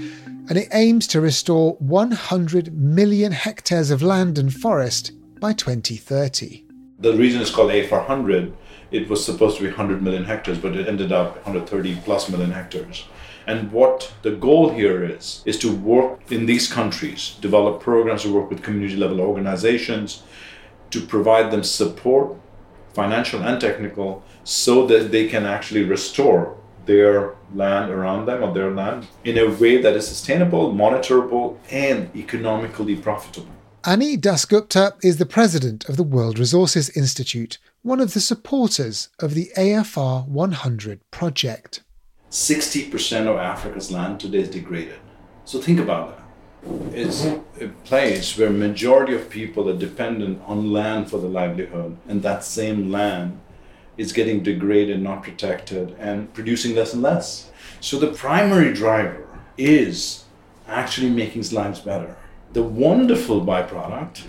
and 0.47 0.57
it 0.57 0.69
aims 0.71 1.05
to 1.07 1.19
restore 1.19 1.73
100 1.79 2.73
million 2.73 3.33
hectares 3.33 3.91
of 3.91 4.01
land 4.01 4.37
and 4.37 4.53
forest 4.53 5.11
by 5.41 5.51
2030. 5.51 6.65
The 6.99 7.17
reason 7.17 7.41
it's 7.41 7.51
called 7.51 7.71
AFR 7.71 8.07
100, 8.07 8.55
it 8.91 9.09
was 9.09 9.25
supposed 9.25 9.57
to 9.57 9.63
be 9.63 9.67
100 9.67 10.01
million 10.01 10.23
hectares, 10.23 10.59
but 10.59 10.77
it 10.77 10.87
ended 10.87 11.11
up 11.11 11.35
130 11.45 11.97
plus 12.05 12.29
million 12.29 12.51
hectares. 12.51 13.03
And 13.47 13.71
what 13.71 14.13
the 14.23 14.31
goal 14.31 14.69
here 14.69 15.03
is, 15.03 15.43
is 15.45 15.57
to 15.59 15.71
work 15.71 16.31
in 16.31 16.45
these 16.45 16.71
countries, 16.71 17.37
develop 17.41 17.81
programs 17.81 18.23
to 18.23 18.33
work 18.33 18.49
with 18.49 18.63
community 18.63 18.95
level 18.95 19.21
organizations, 19.21 20.23
to 20.91 21.01
provide 21.01 21.51
them 21.51 21.63
support, 21.63 22.35
financial 22.93 23.41
and 23.43 23.59
technical, 23.59 24.23
so 24.43 24.87
that 24.87 25.11
they 25.11 25.27
can 25.27 25.45
actually 25.45 25.83
restore 25.83 26.57
their 26.85 27.35
land 27.53 27.91
around 27.91 28.25
them 28.25 28.43
or 28.43 28.53
their 28.53 28.71
land 28.71 29.07
in 29.23 29.37
a 29.37 29.49
way 29.49 29.81
that 29.81 29.95
is 29.95 30.07
sustainable, 30.07 30.73
monitorable, 30.73 31.57
and 31.71 32.15
economically 32.15 32.95
profitable. 32.95 33.49
Ani 33.87 34.17
Dasgupta 34.17 34.93
is 35.03 35.17
the 35.17 35.27
president 35.27 35.87
of 35.87 35.95
the 35.95 36.03
World 36.03 36.39
Resources 36.39 36.89
Institute, 36.91 37.59
one 37.83 38.01
of 38.01 38.13
the 38.15 38.19
supporters 38.19 39.09
of 39.19 39.35
the 39.35 39.51
AFR 39.55 40.27
100 40.27 40.99
project. 41.11 41.83
60% 42.31 43.27
of 43.27 43.37
Africa's 43.37 43.91
land 43.91 44.19
today 44.19 44.39
is 44.39 44.49
degraded. 44.49 44.99
So 45.45 45.61
think 45.61 45.79
about 45.79 46.17
that. 46.17 46.25
It's 46.93 47.25
a 47.25 47.67
place 47.83 48.37
where 48.37 48.49
majority 48.49 49.13
of 49.13 49.29
people 49.29 49.69
are 49.69 49.77
dependent 49.77 50.41
on 50.47 50.71
land 50.71 51.09
for 51.09 51.19
their 51.19 51.29
livelihood, 51.29 51.97
and 52.07 52.23
that 52.23 52.43
same 52.43 52.91
land 52.91 53.39
is 53.97 54.11
getting 54.11 54.43
degraded, 54.43 55.01
not 55.01 55.23
protected, 55.23 55.95
and 55.99 56.33
producing 56.33 56.75
less 56.75 56.93
and 56.93 57.03
less. 57.03 57.51
So 57.79 57.99
the 57.99 58.11
primary 58.11 58.73
driver 58.73 59.27
is 59.57 60.25
actually 60.67 61.09
making 61.09 61.43
lives 61.51 61.79
better. 61.79 62.17
The 62.53 62.63
wonderful 62.63 63.45
byproduct 63.45 64.23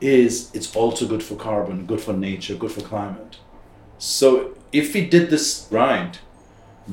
is 0.00 0.50
it's 0.54 0.74
also 0.74 1.06
good 1.06 1.22
for 1.22 1.36
carbon, 1.36 1.86
good 1.86 2.00
for 2.00 2.12
nature, 2.12 2.54
good 2.54 2.72
for 2.72 2.80
climate. 2.80 3.36
So 3.98 4.56
if 4.72 4.94
we 4.94 5.06
did 5.06 5.30
this 5.30 5.68
right, 5.70 6.18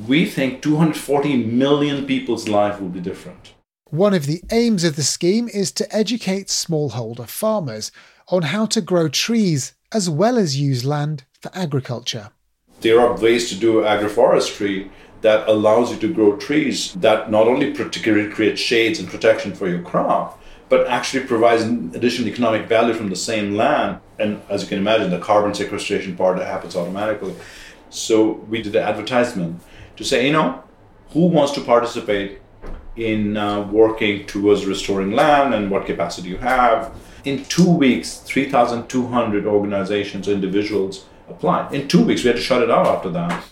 we 0.06 0.26
think 0.26 0.62
240 0.62 1.44
million 1.44 2.06
people's 2.06 2.48
life 2.48 2.80
will 2.80 2.88
be 2.88 3.00
different. 3.00 3.54
One 3.90 4.14
of 4.14 4.26
the 4.26 4.42
aims 4.52 4.84
of 4.84 4.96
the 4.96 5.02
scheme 5.02 5.48
is 5.48 5.72
to 5.72 5.94
educate 5.94 6.46
smallholder 6.46 7.28
farmers 7.28 7.90
on 8.28 8.42
how 8.42 8.66
to 8.66 8.80
grow 8.80 9.08
trees 9.08 9.74
as 9.92 10.08
well 10.08 10.38
as 10.38 10.60
use 10.60 10.84
land 10.84 11.24
for 11.40 11.50
agriculture. 11.54 12.30
There 12.80 13.00
are 13.00 13.18
ways 13.18 13.48
to 13.48 13.56
do 13.56 13.82
agroforestry 13.82 14.88
that 15.22 15.48
allows 15.48 15.90
you 15.90 15.98
to 15.98 16.14
grow 16.14 16.36
trees 16.36 16.94
that 16.94 17.30
not 17.30 17.48
only 17.48 17.72
particularly 17.72 18.30
create 18.30 18.58
shades 18.58 19.00
and 19.00 19.08
protection 19.08 19.54
for 19.54 19.68
your 19.68 19.82
crop, 19.82 20.40
but 20.68 20.86
actually 20.86 21.26
provides 21.26 21.64
additional 21.64 22.28
economic 22.28 22.68
value 22.68 22.94
from 22.94 23.10
the 23.10 23.16
same 23.16 23.56
land. 23.56 24.00
And 24.20 24.40
as 24.48 24.62
you 24.62 24.68
can 24.68 24.78
imagine, 24.78 25.10
the 25.10 25.18
carbon 25.18 25.52
sequestration 25.52 26.16
part 26.16 26.38
that 26.38 26.46
happens 26.46 26.76
automatically. 26.76 27.34
So 27.90 28.30
we 28.48 28.62
did 28.62 28.76
an 28.76 28.84
advertisement 28.84 29.60
to 30.00 30.06
say, 30.06 30.26
you 30.26 30.32
know, 30.32 30.64
who 31.10 31.26
wants 31.26 31.52
to 31.52 31.60
participate 31.60 32.40
in 32.96 33.36
uh, 33.36 33.60
working 33.68 34.24
towards 34.24 34.64
restoring 34.64 35.12
land 35.12 35.52
and 35.52 35.70
what 35.70 35.84
capacity 35.84 36.30
you 36.30 36.38
have. 36.38 36.90
In 37.24 37.44
two 37.44 37.70
weeks, 37.70 38.20
3,200 38.20 39.44
organizations, 39.44 40.26
individuals 40.26 41.04
applied. 41.28 41.74
In 41.74 41.86
two 41.86 42.02
weeks, 42.02 42.24
we 42.24 42.28
had 42.28 42.36
to 42.36 42.42
shut 42.42 42.62
it 42.62 42.70
out 42.70 42.86
after 42.86 43.10
that. 43.10 43.44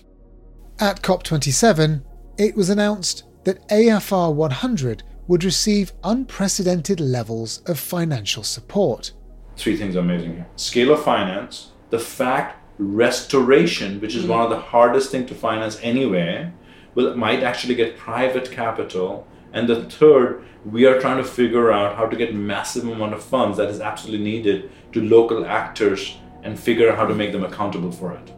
At 0.81 1.03
COP27, 1.03 2.03
it 2.39 2.57
was 2.57 2.71
announced 2.71 3.25
that 3.45 3.69
AFR 3.69 4.35
100 4.35 5.03
would 5.27 5.45
receive 5.45 5.93
unprecedented 6.03 6.99
levels 6.99 7.61
of 7.67 7.79
financial 7.79 8.43
support. 8.43 9.13
Three 9.59 9.77
things 9.77 9.97
amazing 9.97 10.33
here 10.33 10.47
scale 10.57 10.93
of 10.93 11.03
finance, 11.03 11.73
the 11.91 11.99
fact 11.99 12.58
restoration, 12.79 14.01
which 14.01 14.15
is 14.15 14.25
hmm. 14.25 14.31
one 14.31 14.41
of 14.43 14.51
the 14.51 14.61
hardest 14.61 15.11
thing 15.11 15.27
to 15.27 15.35
finance 15.35 15.79
anywhere, 15.83 16.53
will 16.95 17.17
might 17.17 17.43
actually 17.43 17.75
get 17.75 17.99
private 17.99 18.51
capital. 18.51 19.27
And 19.53 19.69
the 19.69 19.85
third, 19.85 20.45
we 20.65 20.87
are 20.87 21.01
trying 21.01 21.19
to 21.19 21.25
figure 21.25 21.73
out 21.73 21.97
how 21.97 22.07
to 22.07 22.17
get 22.17 22.35
massive 22.35 22.87
amount 22.87 23.15
of 23.15 23.23
funds 23.23 23.57
that 23.57 23.69
is 23.69 23.81
absolutely 23.81 24.25
needed 24.25 24.71
to 24.93 25.03
local 25.03 25.47
actors 25.47 26.19
and 26.43 26.59
figure 26.59 26.91
out 26.91 26.99
how 26.99 27.07
to 27.07 27.15
make 27.15 27.33
them 27.33 27.45
accountable 27.45 27.93
for 27.93 28.13
it. 28.13 28.38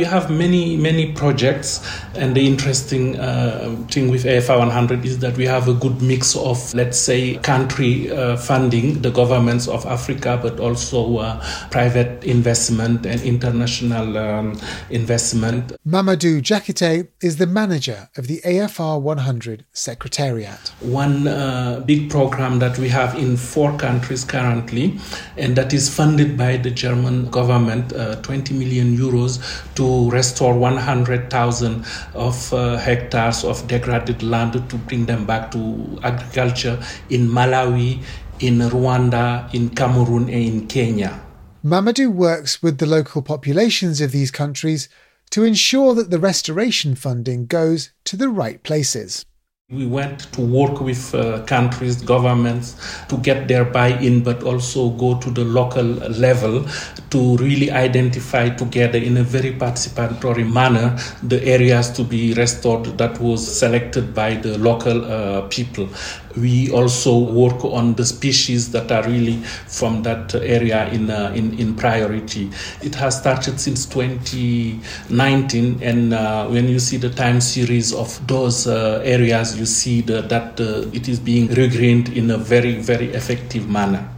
We 0.00 0.06
have 0.06 0.30
many, 0.30 0.78
many 0.78 1.12
projects, 1.12 1.86
and 2.14 2.34
the 2.34 2.46
interesting 2.46 3.20
uh, 3.20 3.76
thing 3.90 4.10
with 4.10 4.24
AFR 4.24 4.58
100 4.58 5.04
is 5.04 5.18
that 5.18 5.36
we 5.36 5.44
have 5.44 5.68
a 5.68 5.74
good 5.74 6.00
mix 6.00 6.34
of, 6.34 6.72
let's 6.72 6.96
say, 6.96 7.36
country 7.36 8.10
uh, 8.10 8.38
funding, 8.38 9.02
the 9.02 9.10
governments 9.10 9.68
of 9.68 9.84
Africa, 9.84 10.40
but 10.42 10.58
also 10.58 11.18
uh, 11.18 11.44
private 11.70 12.24
investment 12.24 13.04
and 13.04 13.20
international 13.20 14.16
um, 14.16 14.58
investment. 14.88 15.74
Mamadou 15.86 16.40
Diakhite 16.40 17.08
is 17.20 17.36
the 17.36 17.46
manager 17.46 18.08
of 18.16 18.26
the 18.26 18.40
AFR 18.40 18.98
100 19.02 19.66
Secretariat. 19.74 20.72
One 20.80 21.28
uh, 21.28 21.82
big 21.84 22.08
program 22.08 22.58
that 22.60 22.78
we 22.78 22.88
have 22.88 23.18
in 23.18 23.36
four 23.36 23.76
countries 23.76 24.24
currently, 24.24 24.98
and 25.36 25.54
that 25.56 25.74
is 25.74 25.94
funded 25.94 26.38
by 26.38 26.56
the 26.56 26.70
German 26.70 27.28
government, 27.30 27.92
uh, 27.92 28.16
20 28.22 28.54
million 28.54 28.96
euros 28.96 29.40
to 29.74 29.89
restore 30.10 30.56
100,000 30.58 31.84
of 32.14 32.52
uh, 32.52 32.76
hectares 32.76 33.44
of 33.44 33.66
degraded 33.66 34.22
land 34.22 34.52
to 34.70 34.76
bring 34.76 35.06
them 35.06 35.26
back 35.26 35.50
to 35.52 35.98
agriculture 36.02 36.78
in 37.08 37.28
Malawi, 37.28 38.02
in 38.40 38.58
Rwanda, 38.58 39.52
in 39.54 39.70
Cameroon, 39.70 40.24
and 40.24 40.30
in 40.30 40.66
Kenya. 40.66 41.20
Mamadou 41.64 42.10
works 42.10 42.62
with 42.62 42.78
the 42.78 42.86
local 42.86 43.20
populations 43.20 44.00
of 44.00 44.12
these 44.12 44.30
countries 44.30 44.88
to 45.30 45.44
ensure 45.44 45.94
that 45.94 46.10
the 46.10 46.18
restoration 46.18 46.94
funding 46.94 47.46
goes 47.46 47.90
to 48.04 48.16
the 48.16 48.28
right 48.28 48.62
places. 48.62 49.24
We 49.72 49.86
went 49.86 50.32
to 50.32 50.40
work 50.40 50.80
with 50.80 51.14
uh, 51.14 51.44
countries, 51.44 52.02
governments 52.02 52.74
to 53.08 53.16
get 53.18 53.46
their 53.46 53.64
buy 53.64 53.90
in, 54.00 54.24
but 54.24 54.42
also 54.42 54.90
go 54.90 55.16
to 55.18 55.30
the 55.30 55.44
local 55.44 55.84
level 55.84 56.66
to 57.10 57.36
really 57.36 57.70
identify 57.70 58.48
together 58.48 58.98
in 58.98 59.16
a 59.18 59.22
very 59.22 59.52
participatory 59.52 60.52
manner 60.52 60.98
the 61.22 61.40
areas 61.44 61.88
to 61.90 62.02
be 62.02 62.34
restored 62.34 62.86
that 62.98 63.20
was 63.20 63.46
selected 63.46 64.12
by 64.12 64.34
the 64.34 64.58
local 64.58 65.04
uh, 65.04 65.42
people. 65.42 65.88
We 66.36 66.70
also 66.70 67.18
work 67.18 67.64
on 67.64 67.94
the 67.94 68.04
species 68.04 68.70
that 68.72 68.90
are 68.92 69.02
really 69.04 69.36
from 69.66 70.02
that 70.02 70.34
area 70.34 70.88
in, 70.88 71.10
uh, 71.10 71.32
in, 71.34 71.58
in 71.58 71.74
priority. 71.74 72.50
It 72.82 72.94
has 72.96 73.18
started 73.18 73.58
since 73.60 73.86
2019, 73.86 75.82
and 75.82 76.14
uh, 76.14 76.46
when 76.48 76.68
you 76.68 76.78
see 76.78 76.96
the 76.96 77.10
time 77.10 77.40
series 77.40 77.92
of 77.92 78.26
those 78.26 78.66
uh, 78.66 79.00
areas, 79.04 79.58
you 79.58 79.66
see 79.66 80.00
the, 80.02 80.22
that 80.22 80.60
uh, 80.60 80.88
it 80.92 81.08
is 81.08 81.18
being 81.18 81.48
regreened 81.48 82.14
in 82.14 82.30
a 82.30 82.38
very, 82.38 82.76
very 82.76 83.08
effective 83.12 83.68
manner. 83.68 84.08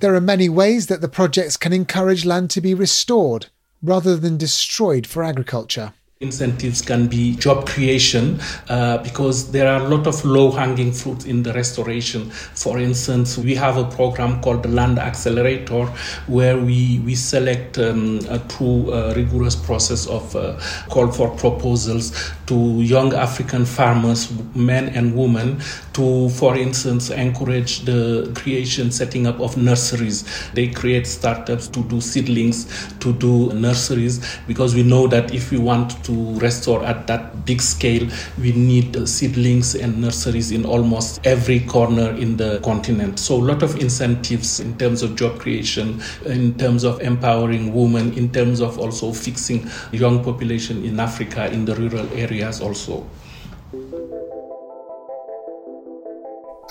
There 0.00 0.14
are 0.14 0.20
many 0.20 0.48
ways 0.48 0.88
that 0.88 1.00
the 1.00 1.08
projects 1.08 1.56
can 1.56 1.72
encourage 1.72 2.24
land 2.24 2.50
to 2.50 2.60
be 2.60 2.74
restored 2.74 3.46
rather 3.82 4.16
than 4.16 4.36
destroyed 4.36 5.06
for 5.06 5.22
agriculture. 5.22 5.92
Incentives 6.22 6.80
can 6.80 7.08
be 7.08 7.34
job 7.34 7.66
creation 7.66 8.38
uh, 8.68 8.98
because 8.98 9.50
there 9.50 9.66
are 9.66 9.84
a 9.84 9.88
lot 9.88 10.06
of 10.06 10.24
low 10.24 10.52
hanging 10.52 10.92
fruits 10.92 11.24
in 11.24 11.42
the 11.42 11.52
restoration. 11.52 12.30
For 12.30 12.78
instance, 12.78 13.36
we 13.36 13.56
have 13.56 13.76
a 13.76 13.82
program 13.82 14.40
called 14.40 14.62
the 14.62 14.68
Land 14.68 15.00
Accelerator 15.00 15.86
where 16.28 16.56
we, 16.56 17.00
we 17.00 17.16
select 17.16 17.76
um, 17.78 18.20
uh, 18.28 18.38
through 18.38 18.92
a 18.92 19.12
rigorous 19.14 19.56
process 19.56 20.06
of 20.06 20.36
uh, 20.36 20.60
call 20.88 21.10
for 21.10 21.28
proposals 21.30 22.12
to 22.46 22.54
young 22.80 23.12
African 23.14 23.64
farmers, 23.64 24.32
men 24.54 24.90
and 24.90 25.16
women, 25.16 25.60
to, 25.94 26.28
for 26.30 26.56
instance, 26.56 27.10
encourage 27.10 27.80
the 27.80 28.32
creation, 28.36 28.90
setting 28.92 29.26
up 29.26 29.40
of 29.40 29.56
nurseries. 29.56 30.24
They 30.52 30.68
create 30.68 31.06
startups 31.06 31.66
to 31.68 31.82
do 31.84 32.00
seedlings, 32.00 32.92
to 33.00 33.12
do 33.12 33.52
nurseries, 33.52 34.24
because 34.46 34.74
we 34.74 34.82
know 34.84 35.06
that 35.08 35.34
if 35.34 35.50
we 35.50 35.58
want 35.58 36.02
to 36.04 36.12
to 36.12 36.38
restore 36.38 36.84
at 36.84 37.06
that 37.06 37.44
big 37.44 37.60
scale, 37.60 38.08
we 38.38 38.52
need 38.52 39.08
seedlings 39.08 39.74
and 39.74 40.00
nurseries 40.00 40.50
in 40.50 40.64
almost 40.64 41.26
every 41.26 41.60
corner 41.60 42.10
in 42.10 42.36
the 42.36 42.60
continent. 42.60 43.18
So, 43.18 43.36
a 43.36 43.44
lot 43.44 43.62
of 43.62 43.76
incentives 43.80 44.60
in 44.60 44.76
terms 44.78 45.02
of 45.02 45.16
job 45.16 45.38
creation, 45.38 46.02
in 46.26 46.54
terms 46.58 46.84
of 46.84 47.00
empowering 47.00 47.74
women, 47.74 48.12
in 48.12 48.30
terms 48.32 48.60
of 48.60 48.78
also 48.78 49.12
fixing 49.12 49.68
young 49.92 50.22
population 50.22 50.84
in 50.84 51.00
Africa 51.00 51.50
in 51.50 51.64
the 51.64 51.74
rural 51.74 52.08
areas 52.12 52.60
also. 52.60 53.06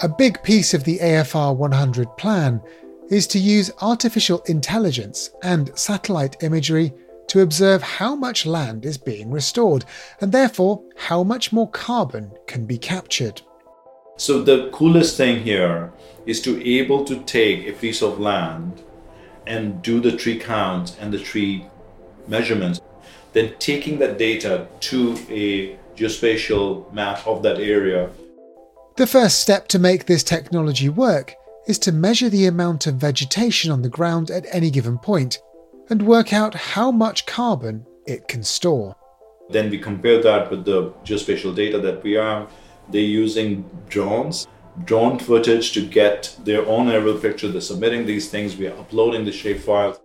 A 0.04 0.10
big 0.10 0.42
piece 0.42 0.74
of 0.74 0.84
the 0.84 0.98
AFR 0.98 1.56
100 1.56 2.18
plan 2.18 2.60
is 3.12 3.28
to 3.28 3.38
use 3.38 3.72
artificial 3.82 4.42
intelligence 4.48 5.30
and 5.44 5.72
satellite 5.78 6.42
imagery 6.42 6.92
to 7.28 7.42
observe 7.42 7.84
how 7.84 8.16
much 8.16 8.48
land 8.48 8.84
is 8.84 8.98
being 8.98 9.30
restored 9.30 9.86
and 10.20 10.32
therefore 10.32 10.82
how 10.96 11.22
much 11.22 11.54
more 11.54 11.70
carbon 11.70 12.32
can 12.48 12.66
be 12.66 12.80
captured. 12.80 13.44
So 14.18 14.42
the 14.42 14.72
coolest 14.72 15.18
thing 15.18 15.44
here 15.44 15.94
is 16.26 16.42
to 16.42 16.68
able 16.68 17.06
to 17.06 17.22
take 17.26 17.68
a 17.68 17.74
piece 17.74 18.02
of 18.02 18.20
land 18.20 18.82
and 19.46 19.84
do 19.84 20.00
the 20.00 20.18
tree 20.18 20.40
count 20.40 20.98
and 21.00 21.14
the 21.14 21.20
tree 21.20 21.68
measurements, 22.28 22.82
then 23.34 23.54
taking 23.60 24.00
that 24.00 24.18
data 24.18 24.66
to 24.80 25.16
a 25.30 25.78
geospatial 25.96 26.92
map 26.92 27.28
of 27.28 27.44
that 27.44 27.60
area. 27.60 28.10
The 28.98 29.08
first 29.08 29.40
step 29.40 29.70
to 29.70 29.80
make 29.80 30.06
this 30.06 30.22
technology 30.22 30.90
work 30.90 31.34
is 31.66 31.80
to 31.80 31.94
measure 31.94 32.30
the 32.30 32.46
amount 32.46 32.88
of 32.88 32.96
vegetation 32.96 33.72
on 33.72 33.82
the 33.82 33.90
ground 33.90 34.30
at 34.30 34.46
any 34.52 34.70
given 34.70 34.98
point 34.98 35.40
and 35.90 36.02
work 36.02 36.34
out 36.34 36.54
how 36.54 36.92
much 36.92 37.26
carbon 37.26 37.86
it 38.06 38.28
can 38.28 38.44
store. 38.44 38.96
Then 39.50 39.70
we 39.70 39.78
compare 39.78 40.22
that 40.22 40.52
with 40.52 40.66
the 40.66 40.92
geospatial 41.06 41.56
data 41.56 41.80
that 41.80 42.04
we 42.04 42.14
have. 42.14 42.52
They're 42.90 43.02
using 43.02 43.70
drones, 43.88 44.48
drone 44.84 45.20
footage 45.20 45.72
to 45.74 45.88
get 45.88 46.36
their 46.44 46.66
own 46.66 46.90
aerial 46.90 47.18
picture. 47.18 47.48
They're 47.48 47.62
submitting 47.62 48.06
these 48.06 48.30
things, 48.30 48.58
we 48.58 48.68
are 48.68 48.78
uploading 48.78 49.24
the 49.24 49.32
shapefiles. 49.32 50.00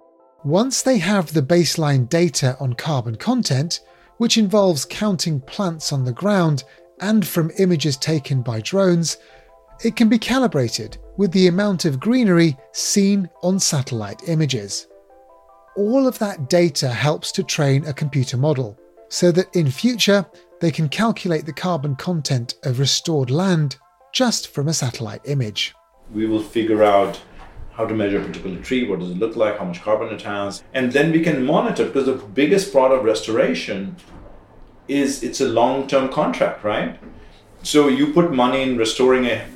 Once 0.45 0.83
they 0.83 0.99
have 0.99 1.33
the 1.33 1.43
baseline 1.43 2.09
data 2.09 2.57
on 2.61 2.75
carbon 2.75 3.17
content, 3.17 3.81
which 4.19 4.39
involves 4.39 4.85
counting 4.85 5.41
plants 5.41 5.93
on 5.93 6.05
the 6.05 6.13
ground 6.13 6.63
and 7.01 7.27
from 7.27 7.51
images 7.59 7.97
taken 7.97 8.43
by 8.43 8.61
drones, 8.61 9.19
it 9.85 9.97
can 9.97 10.09
be 10.09 10.19
calibrated 10.19 10.99
with 11.17 11.33
the 11.33 11.49
amount 11.49 11.85
of 11.85 12.01
greenery 12.01 12.57
seen 12.73 13.29
on 13.43 13.59
satellite 13.59 14.29
images 14.29 14.87
all 15.77 16.07
of 16.07 16.19
that 16.19 16.49
data 16.49 16.89
helps 16.89 17.31
to 17.33 17.43
train 17.43 17.85
a 17.87 17.93
computer 17.93 18.37
model 18.37 18.79
so 19.09 19.31
that 19.31 19.55
in 19.55 19.71
future 19.71 20.25
they 20.61 20.71
can 20.71 20.89
calculate 20.89 21.45
the 21.45 21.53
carbon 21.53 21.95
content 21.95 22.55
of 22.65 22.79
restored 22.79 23.31
land 23.31 23.77
just 24.13 24.49
from 24.49 24.69
a 24.69 24.73
satellite 24.73 25.21
image. 25.27 25.75
We 26.13 26.27
will 26.27 26.43
figure 26.43 26.83
out 26.83 27.21
how 27.73 27.85
to 27.85 27.95
measure 27.95 28.19
a 28.19 28.25
particular 28.25 28.59
tree, 28.63 28.89
what 28.89 29.01
does 29.01 29.11
it 29.11 29.19
look 29.19 29.37
like, 29.37 29.59
how 29.59 29.67
much 29.67 29.83
carbon 29.83 30.09
it 30.09 30.23
has, 30.23 30.65
and 30.73 30.91
then 30.91 31.13
we 31.13 31.23
can 31.23 31.45
monitor 31.45 31.85
because 31.85 32.07
the 32.07 32.15
biggest 32.15 32.73
part 32.73 32.91
of 32.91 33.05
restoration 33.05 33.95
is 34.89 35.23
it's 35.23 35.41
a 35.41 35.49
long-term 35.49 36.09
contract, 36.09 36.65
right? 36.65 36.99
So 37.63 37.89
you 37.89 38.13
put 38.13 38.33
money 38.33 38.63
in 38.63 38.77
restoring 38.77 39.27
a 39.27 39.47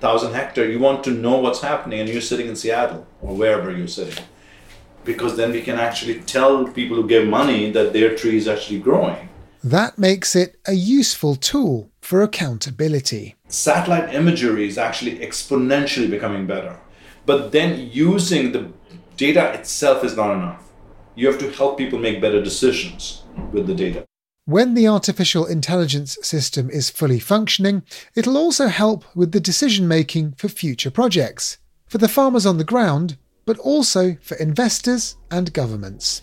thousand 0.00 0.34
hectare, 0.34 0.68
you 0.68 0.78
want 0.78 1.04
to 1.04 1.10
know 1.10 1.38
what's 1.38 1.62
happening, 1.62 2.00
and 2.00 2.08
you're 2.08 2.20
sitting 2.20 2.48
in 2.48 2.56
Seattle 2.56 3.06
or 3.22 3.34
wherever 3.34 3.70
you're 3.70 3.88
sitting 3.88 4.22
because 5.06 5.36
then 5.36 5.52
we 5.52 5.62
can 5.62 5.78
actually 5.78 6.20
tell 6.22 6.66
people 6.66 6.96
who 6.96 7.08
give 7.08 7.26
money 7.26 7.70
that 7.70 7.94
their 7.94 8.14
tree 8.14 8.36
is 8.36 8.48
actually 8.48 8.80
growing. 8.80 9.28
That 9.64 9.98
makes 9.98 10.36
it 10.36 10.56
a 10.66 10.74
useful 10.74 11.36
tool 11.36 11.90
for 12.02 12.22
accountability. 12.22 13.36
Satellite 13.48 14.12
imagery 14.12 14.68
is 14.68 14.76
actually 14.76 15.18
exponentially 15.18 16.10
becoming 16.10 16.46
better. 16.46 16.78
But 17.24 17.52
then 17.52 17.88
using 17.92 18.52
the 18.52 18.70
data 19.16 19.52
itself 19.54 20.04
is 20.04 20.16
not 20.16 20.34
enough. 20.34 20.62
You 21.14 21.26
have 21.28 21.38
to 21.38 21.50
help 21.50 21.78
people 21.78 21.98
make 21.98 22.20
better 22.20 22.42
decisions 22.42 23.22
with 23.52 23.66
the 23.66 23.74
data. 23.74 24.05
When 24.48 24.74
the 24.74 24.86
artificial 24.86 25.44
intelligence 25.44 26.16
system 26.22 26.70
is 26.70 26.88
fully 26.88 27.18
functioning, 27.18 27.82
it'll 28.14 28.36
also 28.36 28.68
help 28.68 29.04
with 29.16 29.32
the 29.32 29.40
decision 29.40 29.88
making 29.88 30.34
for 30.38 30.46
future 30.46 30.88
projects. 30.88 31.58
For 31.88 31.98
the 31.98 32.06
farmers 32.06 32.46
on 32.46 32.56
the 32.56 32.62
ground, 32.62 33.18
but 33.44 33.58
also 33.58 34.14
for 34.22 34.36
investors 34.36 35.16
and 35.32 35.52
governments. 35.52 36.22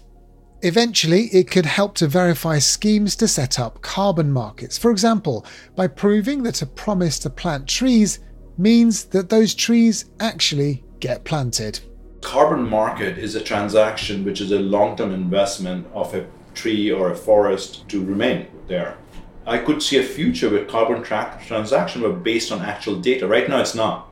Eventually, 0.61 1.25
it 1.33 1.51
could 1.51 1.65
help 1.65 1.95
to 1.95 2.07
verify 2.07 2.59
schemes 2.59 3.17
to 3.17 3.27
set 3.27 3.59
up 3.59 3.81
carbon 3.81 4.31
markets, 4.31 4.77
for 4.77 4.89
example, 4.89 5.45
by 5.75 5.87
proving 5.87 6.43
that 6.43 6.61
a 6.61 6.65
promise 6.65 7.19
to 7.19 7.29
plant 7.29 7.67
trees 7.67 8.19
means 8.57 9.03
that 9.03 9.29
those 9.29 9.53
trees 9.53 10.05
actually 10.21 10.85
get 11.01 11.25
planted. 11.25 11.81
Carbon 12.21 12.69
market 12.69 13.17
is 13.17 13.35
a 13.35 13.43
transaction 13.43 14.23
which 14.23 14.39
is 14.39 14.53
a 14.53 14.59
long 14.59 14.95
term 14.95 15.11
investment 15.11 15.85
of 15.93 16.15
a 16.15 16.25
tree 16.53 16.91
or 16.91 17.11
a 17.11 17.15
forest 17.15 17.87
to 17.89 18.03
remain 18.03 18.47
there. 18.67 18.97
I 19.45 19.57
could 19.57 19.83
see 19.83 19.97
a 19.97 20.03
future 20.03 20.49
where 20.49 20.65
carbon 20.65 21.03
tra- 21.03 21.39
transaction 21.45 22.01
were 22.01 22.13
based 22.13 22.51
on 22.51 22.61
actual 22.61 22.95
data. 22.95 23.27
Right 23.27 23.49
now, 23.49 23.59
it's 23.59 23.75
not. 23.75 24.09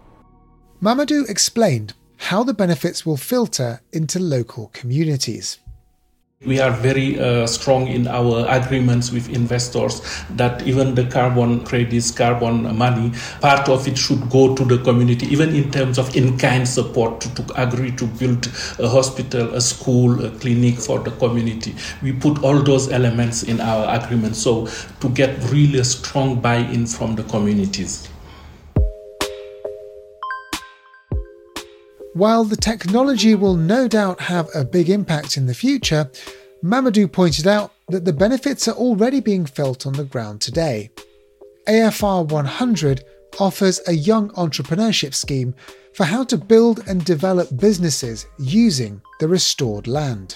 Mamadou 0.81 1.29
explained 1.29 1.93
how 2.17 2.43
the 2.43 2.53
benefits 2.53 3.05
will 3.05 3.17
filter 3.17 3.81
into 3.93 4.19
local 4.19 4.69
communities. 4.73 5.59
We 6.43 6.59
are 6.59 6.71
very 6.71 7.19
uh, 7.19 7.45
strong 7.45 7.87
in 7.87 8.07
our 8.07 8.47
agreements 8.49 9.11
with 9.11 9.29
investors 9.29 10.01
that 10.31 10.65
even 10.65 10.95
the 10.95 11.05
carbon 11.05 11.63
credits, 11.63 12.09
carbon 12.09 12.75
money, 12.75 13.11
part 13.41 13.69
of 13.69 13.87
it 13.87 13.95
should 13.95 14.27
go 14.31 14.55
to 14.55 14.65
the 14.65 14.79
community, 14.79 15.27
even 15.27 15.53
in 15.53 15.69
terms 15.69 15.99
of 15.99 16.15
in 16.15 16.39
kind 16.39 16.67
support 16.67 17.21
to, 17.21 17.35
to, 17.35 17.61
agree 17.61 17.91
to 17.91 18.07
build 18.07 18.47
a 18.79 18.89
hospital, 18.89 19.53
a 19.53 19.61
school, 19.61 20.25
a 20.25 20.31
clinic 20.31 20.79
for 20.79 20.97
the 20.97 21.11
community. 21.11 21.75
We 22.01 22.11
put 22.11 22.43
all 22.43 22.57
those 22.57 22.91
elements 22.91 23.43
in 23.43 23.61
our 23.61 24.03
agreement 24.03 24.35
so 24.35 24.65
to 25.01 25.09
get 25.09 25.37
really 25.51 25.83
strong 25.83 26.41
buy 26.41 26.55
in 26.55 26.87
from 26.87 27.15
the 27.15 27.23
communities. 27.25 28.10
While 32.13 32.43
the 32.43 32.57
technology 32.57 33.35
will 33.35 33.55
no 33.55 33.87
doubt 33.87 34.19
have 34.19 34.49
a 34.53 34.65
big 34.65 34.89
impact 34.89 35.37
in 35.37 35.45
the 35.45 35.53
future, 35.53 36.11
Mamadou 36.61 37.09
pointed 37.09 37.47
out 37.47 37.71
that 37.87 38.03
the 38.03 38.11
benefits 38.11 38.67
are 38.67 38.75
already 38.75 39.21
being 39.21 39.45
felt 39.45 39.87
on 39.87 39.93
the 39.93 40.03
ground 40.03 40.41
today. 40.41 40.91
AFR 41.69 42.27
100 42.27 43.05
offers 43.39 43.79
a 43.87 43.93
young 43.93 44.29
entrepreneurship 44.31 45.13
scheme 45.13 45.55
for 45.93 46.03
how 46.03 46.25
to 46.25 46.37
build 46.37 46.85
and 46.85 47.05
develop 47.05 47.47
businesses 47.57 48.25
using 48.37 49.01
the 49.21 49.27
restored 49.27 49.87
land. 49.87 50.35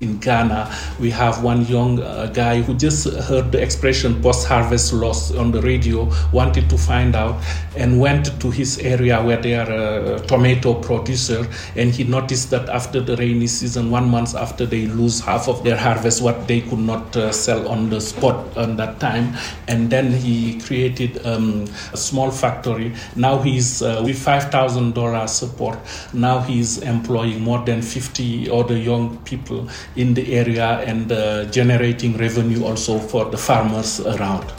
In 0.00 0.18
Ghana, 0.18 0.70
we 1.00 1.10
have 1.10 1.42
one 1.42 1.64
young 1.64 2.02
uh, 2.02 2.26
guy 2.26 2.60
who 2.60 2.74
just 2.74 3.08
heard 3.08 3.50
the 3.50 3.62
expression 3.62 4.20
post 4.20 4.46
harvest 4.46 4.92
loss 4.92 5.34
on 5.34 5.52
the 5.52 5.62
radio, 5.62 6.12
wanted 6.32 6.68
to 6.68 6.76
find 6.76 7.16
out, 7.16 7.42
and 7.76 7.98
went 7.98 8.38
to 8.42 8.50
his 8.50 8.78
area 8.80 9.22
where 9.22 9.40
they 9.40 9.54
are 9.54 9.70
a 9.70 10.20
tomato 10.26 10.74
producer. 10.74 11.46
And 11.76 11.92
he 11.92 12.04
noticed 12.04 12.50
that 12.50 12.68
after 12.68 13.00
the 13.00 13.16
rainy 13.16 13.46
season, 13.46 13.90
one 13.90 14.10
month 14.10 14.34
after 14.34 14.66
they 14.66 14.86
lose 14.86 15.20
half 15.20 15.48
of 15.48 15.64
their 15.64 15.78
harvest, 15.78 16.20
what 16.20 16.46
they 16.46 16.60
could 16.60 16.78
not 16.78 17.16
uh, 17.16 17.32
sell 17.32 17.66
on 17.66 17.88
the 17.88 18.00
spot 18.00 18.54
on 18.58 18.76
that 18.76 19.00
time. 19.00 19.34
And 19.66 19.88
then 19.88 20.12
he 20.12 20.60
created 20.60 21.24
um, 21.26 21.64
a 21.94 21.96
small 21.96 22.30
factory. 22.30 22.92
Now 23.14 23.38
he's 23.38 23.80
uh, 23.80 24.02
with 24.04 24.22
$5,000 24.22 25.28
support. 25.30 25.78
Now 26.12 26.40
he's 26.40 26.78
employing 26.78 27.40
more 27.40 27.64
than 27.64 27.80
50 27.80 28.50
other 28.50 28.76
young 28.76 29.16
people 29.24 29.68
in 29.96 30.14
the 30.14 30.34
area 30.34 30.80
and 30.86 31.10
uh, 31.10 31.44
generating 31.46 32.16
revenue 32.16 32.64
also 32.64 32.98
for 32.98 33.24
the 33.26 33.36
farmers 33.36 34.00
around. 34.00 34.52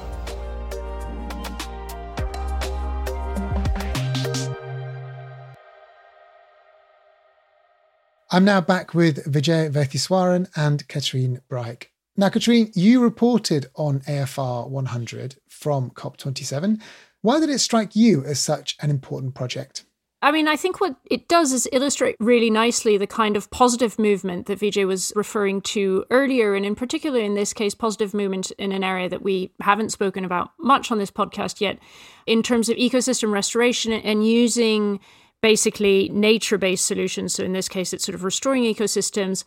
I'm 8.29 8.43
now 8.43 8.59
back 8.61 8.93
with 8.93 9.25
Vijay 9.25 9.71
Vaitheeswaran 9.71 10.49
and 10.55 10.85
Catherine 10.87 11.39
Brahic. 11.49 11.91
Now, 12.17 12.29
Catherine, 12.29 12.71
you 12.75 13.01
reported 13.01 13.67
on 13.75 14.01
AFR 14.01 14.67
100 14.69 15.37
from 15.47 15.91
COP27. 15.91 16.81
Why 17.21 17.39
did 17.39 17.49
it 17.49 17.59
strike 17.59 17.95
you 17.95 18.25
as 18.25 18.39
such 18.39 18.75
an 18.81 18.89
important 18.89 19.33
project? 19.33 19.85
I 20.19 20.31
mean, 20.31 20.47
I 20.47 20.55
think 20.55 20.81
what 20.81 20.95
it 21.05 21.27
does 21.27 21.53
is 21.53 21.69
illustrate 21.71 22.15
really 22.19 22.49
nicely 22.49 22.97
the 22.97 23.05
kind 23.05 23.37
of 23.37 23.51
positive 23.51 23.99
movement 23.99 24.47
that 24.47 24.59
Vijay 24.59 24.87
was 24.87 25.13
referring 25.15 25.61
to 25.61 26.05
earlier, 26.09 26.55
and 26.55 26.65
in 26.65 26.75
particular, 26.75 27.19
in 27.19 27.35
this 27.35 27.53
case, 27.53 27.75
positive 27.75 28.15
movement 28.15 28.49
in 28.57 28.71
an 28.71 28.83
area 28.83 29.07
that 29.09 29.21
we 29.21 29.51
haven't 29.61 29.91
spoken 29.91 30.25
about 30.25 30.49
much 30.59 30.91
on 30.91 30.97
this 30.97 31.11
podcast 31.11 31.61
yet, 31.61 31.77
in 32.25 32.41
terms 32.41 32.67
of 32.67 32.77
ecosystem 32.77 33.31
restoration 33.31 33.93
and 33.93 34.27
using 34.27 34.99
basically 35.43 36.09
nature 36.09 36.57
based 36.57 36.87
solutions. 36.87 37.35
So, 37.35 37.43
in 37.43 37.53
this 37.53 37.69
case, 37.69 37.93
it's 37.93 38.03
sort 38.03 38.15
of 38.15 38.23
restoring 38.23 38.63
ecosystems 38.63 39.43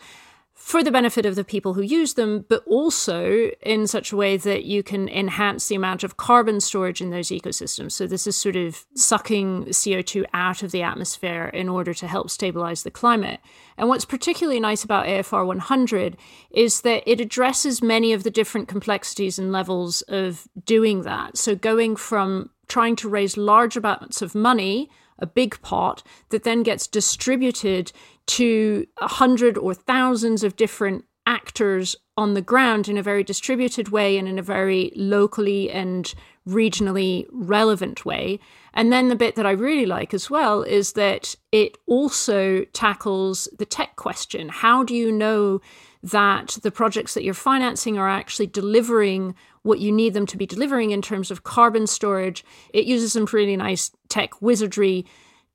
for 0.61 0.85
the 0.85 0.93
benefit 0.93 1.25
of 1.25 1.37
the 1.37 1.43
people 1.43 1.73
who 1.73 1.81
use 1.81 2.15
them, 2.15 2.45
but 2.47 2.63
also 2.67 3.51
in 3.63 3.87
such 3.87 4.13
a 4.13 4.17
way 4.17 4.37
that 4.37 4.65
you 4.65 4.83
can 4.83 5.09
enhance 5.09 5.67
the 5.67 5.75
amount 5.75 6.05
of 6.05 6.19
carbon 6.19 6.61
storage 6.61 7.01
in 7.01 7.09
those 7.09 7.31
ecosystems. 7.31 7.93
So, 7.93 8.07
this 8.07 8.27
is 8.27 8.37
sort 8.37 8.57
of 8.57 8.85
sucking 8.95 9.65
CO2 9.65 10.27
out 10.35 10.63
of 10.63 10.71
the 10.71 10.83
atmosphere 10.83 11.47
in 11.47 11.71
order 11.71 11.95
to 11.95 12.07
help 12.07 12.29
stabilize 12.29 12.83
the 12.83 12.91
climate. 12.91 13.41
And 13.79 13.89
what's 13.89 14.05
particularly 14.05 14.61
nice 14.61 14.85
about 14.85 15.07
AFR 15.07 15.47
100 15.47 16.19
is 16.51 16.83
that 16.83 17.11
it 17.11 17.23
addresses 17.23 17.81
many 17.81 18.13
of 18.13 18.23
the 18.23 18.31
different 18.31 18.69
complexities 18.69 19.39
and 19.39 19.51
levels 19.51 20.03
of 20.03 20.47
doing 20.67 21.03
that. 21.03 21.39
So, 21.39 21.57
going 21.57 21.97
from 21.97 22.51
trying 22.69 22.97
to 22.97 23.09
raise 23.09 23.39
large 23.39 23.79
amounts 23.79 24.21
of 24.21 24.35
money 24.35 24.91
a 25.21 25.27
big 25.27 25.61
pot 25.63 26.03
that 26.31 26.43
then 26.45 26.63
gets 26.63 26.87
distributed 26.87 27.93
to 28.27 28.87
a 28.99 29.09
hundred 29.09 29.59
or 29.59 29.75
thousands 29.75 30.45
of 30.45 30.57
different 30.57 31.05
actors 31.27 31.97
on 32.17 32.35
the 32.35 32.43
ground 32.43 32.89
in 32.89 32.99
a 32.99 33.03
very 33.03 33.23
distributed 33.23 33.89
way 33.91 34.19
and 34.19 34.27
in 34.27 34.39
a 34.39 34.43
very 34.43 34.93
locally 34.97 35.71
and 35.71 36.15
regionally 36.49 37.27
relevant 37.31 38.05
way. 38.05 38.39
And 38.75 38.93
then 38.93 39.09
the 39.09 39.17
bit 39.17 39.37
that 39.37 39.47
I 39.47 39.53
really 39.53 39.87
like 39.87 40.13
as 40.13 40.31
well 40.31 40.63
is 40.63 40.95
that 40.95 41.35
it 41.53 41.77
also 41.87 42.65
tackles 42.73 43.49
the 43.59 43.67
tech 43.67 43.97
question. 43.97 44.49
How 44.49 44.83
do 44.83 44.95
you 44.95 45.13
know 45.13 45.61
that 46.03 46.59
the 46.63 46.71
projects 46.71 47.15
that 47.15 47.25
you're 47.25 47.35
financing 47.35 47.99
are 47.99 48.09
actually 48.09 48.47
delivering 48.47 49.35
what 49.63 49.81
you 49.81 49.93
need 49.93 50.15
them 50.15 50.27
to 50.27 50.37
be 50.37 50.47
delivering 50.47 50.91
in 50.91 51.03
terms 51.03 51.31
of 51.31 51.45
carbon 51.45 51.87
storage. 51.87 52.45
It 52.73 52.87
uses 52.87 53.13
some 53.13 53.27
really 53.33 53.57
nice 53.57 53.91
tech 54.09 54.41
wizardry 54.41 55.05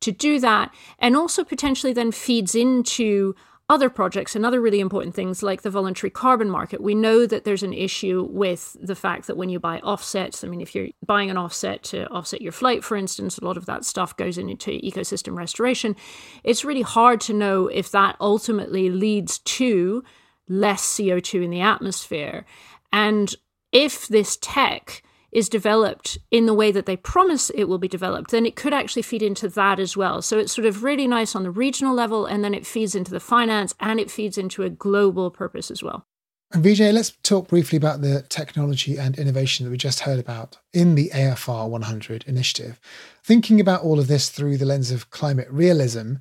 to 0.02 0.12
do 0.12 0.40
that, 0.40 0.74
and 1.00 1.16
also 1.16 1.44
potentially 1.44 1.94
then 1.94 2.12
feeds 2.12 2.56
into 2.56 3.36
other 3.68 3.90
projects 3.90 4.36
and 4.36 4.46
other 4.46 4.62
really 4.62 4.80
important 4.80 5.16
things 5.16 5.42
like 5.42 5.64
the 5.64 5.72
voluntary 5.72 6.12
carbon 6.12 6.50
market. 6.50 6.82
We 6.82 6.94
know 6.94 7.26
that 7.26 7.46
there's 7.46 7.64
an 7.64 7.74
issue 7.74 8.28
with 8.30 8.78
the 8.80 8.94
fact 8.94 9.26
that 9.26 9.38
when 9.38 9.50
you 9.50 9.60
buy 9.60 9.80
offsets, 9.80 10.44
I 10.44 10.48
mean, 10.48 10.62
if 10.62 10.76
you're 10.76 10.90
buying 11.04 11.32
an 11.32 11.38
offset 11.38 11.82
to 11.86 12.08
offset 12.10 12.44
your 12.44 12.52
flight, 12.52 12.84
for 12.84 12.96
instance, 12.96 13.40
a 13.40 13.46
lot 13.46 13.58
of 13.58 13.66
that 13.66 13.84
stuff 13.84 14.16
goes 14.18 14.38
into 14.38 14.70
ecosystem 14.82 15.36
restoration. 15.36 15.96
It's 16.44 16.64
really 16.64 16.84
hard 16.84 17.20
to 17.22 17.34
know 17.34 17.68
if 17.68 17.90
that 17.90 18.18
ultimately 18.22 18.92
leads 18.92 19.40
to 19.40 20.04
less 20.48 20.84
CO2 20.84 21.44
in 21.44 21.50
the 21.50 21.62
atmosphere. 21.62 22.46
And 22.94 23.34
if 23.72 24.08
this 24.08 24.38
tech 24.40 25.02
is 25.36 25.50
developed 25.50 26.18
in 26.32 26.46
the 26.46 26.54
way 26.54 26.72
that 26.72 26.86
they 26.86 26.96
promise 26.96 27.50
it 27.50 27.66
will 27.66 27.78
be 27.78 27.90
developed, 27.90 28.32
then 28.32 28.46
it 28.46 28.56
could 28.56 28.74
actually 28.74 29.02
feed 29.02 29.22
into 29.22 29.50
that 29.50 29.80
as 29.82 29.98
well. 29.98 30.22
So 30.22 30.40
it's 30.40 30.54
sort 30.54 30.66
of 30.66 30.82
really 30.82 31.08
nice 31.08 31.36
on 31.36 31.44
the 31.44 31.52
regional 31.52 31.94
level, 31.94 32.26
and 32.26 32.42
then 32.42 32.54
it 32.54 32.66
feeds 32.66 32.96
into 32.96 33.12
the 33.12 33.20
finance 33.20 33.76
and 33.82 34.00
it 34.00 34.10
feeds 34.10 34.38
into 34.38 34.64
a 34.64 34.70
global 34.70 35.30
purpose 35.30 35.70
as 35.70 35.84
well. 35.84 36.08
And 36.54 36.64
Vijay, 36.64 36.94
let's 36.94 37.18
talk 37.22 37.50
briefly 37.50 37.76
about 37.76 38.00
the 38.00 38.22
technology 38.30 38.96
and 38.98 39.20
innovation 39.20 39.66
that 39.66 39.72
we 39.72 39.78
just 39.78 40.02
heard 40.02 40.20
about 40.20 40.58
in 40.74 40.96
the 40.96 41.10
AFR 41.14 41.68
100 41.68 42.24
initiative. 42.28 42.80
Thinking 43.22 43.60
about 43.60 43.84
all 43.84 44.00
of 44.00 44.08
this 44.08 44.30
through 44.30 44.56
the 44.58 44.66
lens 44.66 44.90
of 44.90 45.10
climate 45.10 45.50
realism, 45.52 46.14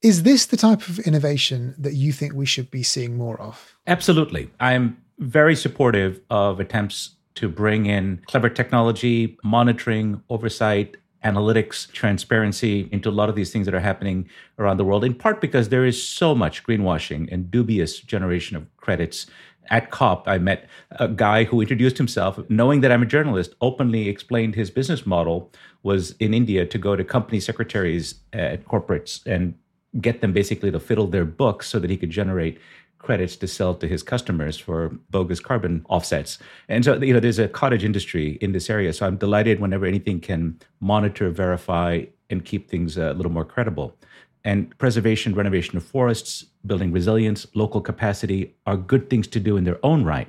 is 0.00 0.22
this 0.22 0.46
the 0.46 0.56
type 0.56 0.88
of 0.88 1.00
innovation 1.00 1.74
that 1.76 1.92
you 1.92 2.10
think 2.10 2.32
we 2.32 2.46
should 2.46 2.70
be 2.70 2.82
seeing 2.82 3.18
more 3.18 3.38
of? 3.38 3.76
Absolutely. 3.86 4.50
I'm 4.60 4.96
very 5.18 5.56
supportive 5.56 6.20
of 6.30 6.58
attempts 6.58 7.15
to 7.36 7.48
bring 7.48 7.86
in 7.86 8.20
clever 8.26 8.48
technology, 8.48 9.38
monitoring, 9.44 10.22
oversight, 10.28 10.96
analytics, 11.24 11.90
transparency 11.92 12.88
into 12.92 13.08
a 13.08 13.10
lot 13.10 13.28
of 13.28 13.34
these 13.34 13.52
things 13.52 13.66
that 13.66 13.74
are 13.74 13.80
happening 13.80 14.28
around 14.58 14.76
the 14.76 14.84
world, 14.84 15.04
in 15.04 15.14
part 15.14 15.40
because 15.40 15.68
there 15.68 15.84
is 15.84 16.02
so 16.02 16.34
much 16.34 16.62
greenwashing 16.64 17.28
and 17.32 17.50
dubious 17.50 17.98
generation 18.00 18.56
of 18.56 18.64
credits. 18.76 19.26
At 19.68 19.90
COP, 19.90 20.28
I 20.28 20.38
met 20.38 20.68
a 20.92 21.08
guy 21.08 21.42
who 21.42 21.60
introduced 21.60 21.98
himself, 21.98 22.38
knowing 22.48 22.82
that 22.82 22.92
I'm 22.92 23.02
a 23.02 23.06
journalist, 23.06 23.54
openly 23.60 24.08
explained 24.08 24.54
his 24.54 24.70
business 24.70 25.04
model 25.04 25.50
was 25.82 26.12
in 26.20 26.34
India 26.34 26.64
to 26.66 26.78
go 26.78 26.94
to 26.94 27.02
company 27.02 27.40
secretaries 27.40 28.14
at 28.32 28.64
corporates 28.64 29.26
and 29.26 29.54
get 30.00 30.20
them 30.20 30.32
basically 30.32 30.70
to 30.70 30.78
fiddle 30.78 31.08
their 31.08 31.24
books 31.24 31.66
so 31.66 31.80
that 31.80 31.90
he 31.90 31.96
could 31.96 32.10
generate 32.10 32.58
credits 33.06 33.36
to 33.36 33.46
sell 33.46 33.72
to 33.76 33.86
his 33.86 34.02
customers 34.02 34.58
for 34.58 34.90
bogus 35.10 35.40
carbon 35.40 35.74
offsets. 35.88 36.38
And 36.68 36.84
so, 36.84 36.96
you 36.96 37.14
know, 37.14 37.20
there's 37.20 37.38
a 37.38 37.48
cottage 37.48 37.84
industry 37.84 38.26
in 38.40 38.50
this 38.52 38.68
area. 38.68 38.92
So 38.92 39.06
I'm 39.06 39.16
delighted 39.16 39.60
whenever 39.60 39.86
anything 39.86 40.18
can 40.20 40.58
monitor, 40.80 41.30
verify, 41.30 41.90
and 42.30 42.44
keep 42.44 42.68
things 42.68 42.96
a 42.96 43.12
little 43.14 43.32
more 43.32 43.44
credible. 43.44 43.94
And 44.44 44.76
preservation, 44.78 45.34
renovation 45.34 45.76
of 45.76 45.84
forests, 45.84 46.44
building 46.66 46.92
resilience, 46.92 47.46
local 47.54 47.80
capacity 47.80 48.54
are 48.66 48.76
good 48.76 49.08
things 49.10 49.26
to 49.28 49.40
do 49.40 49.56
in 49.56 49.64
their 49.64 49.78
own 49.84 50.04
right. 50.04 50.28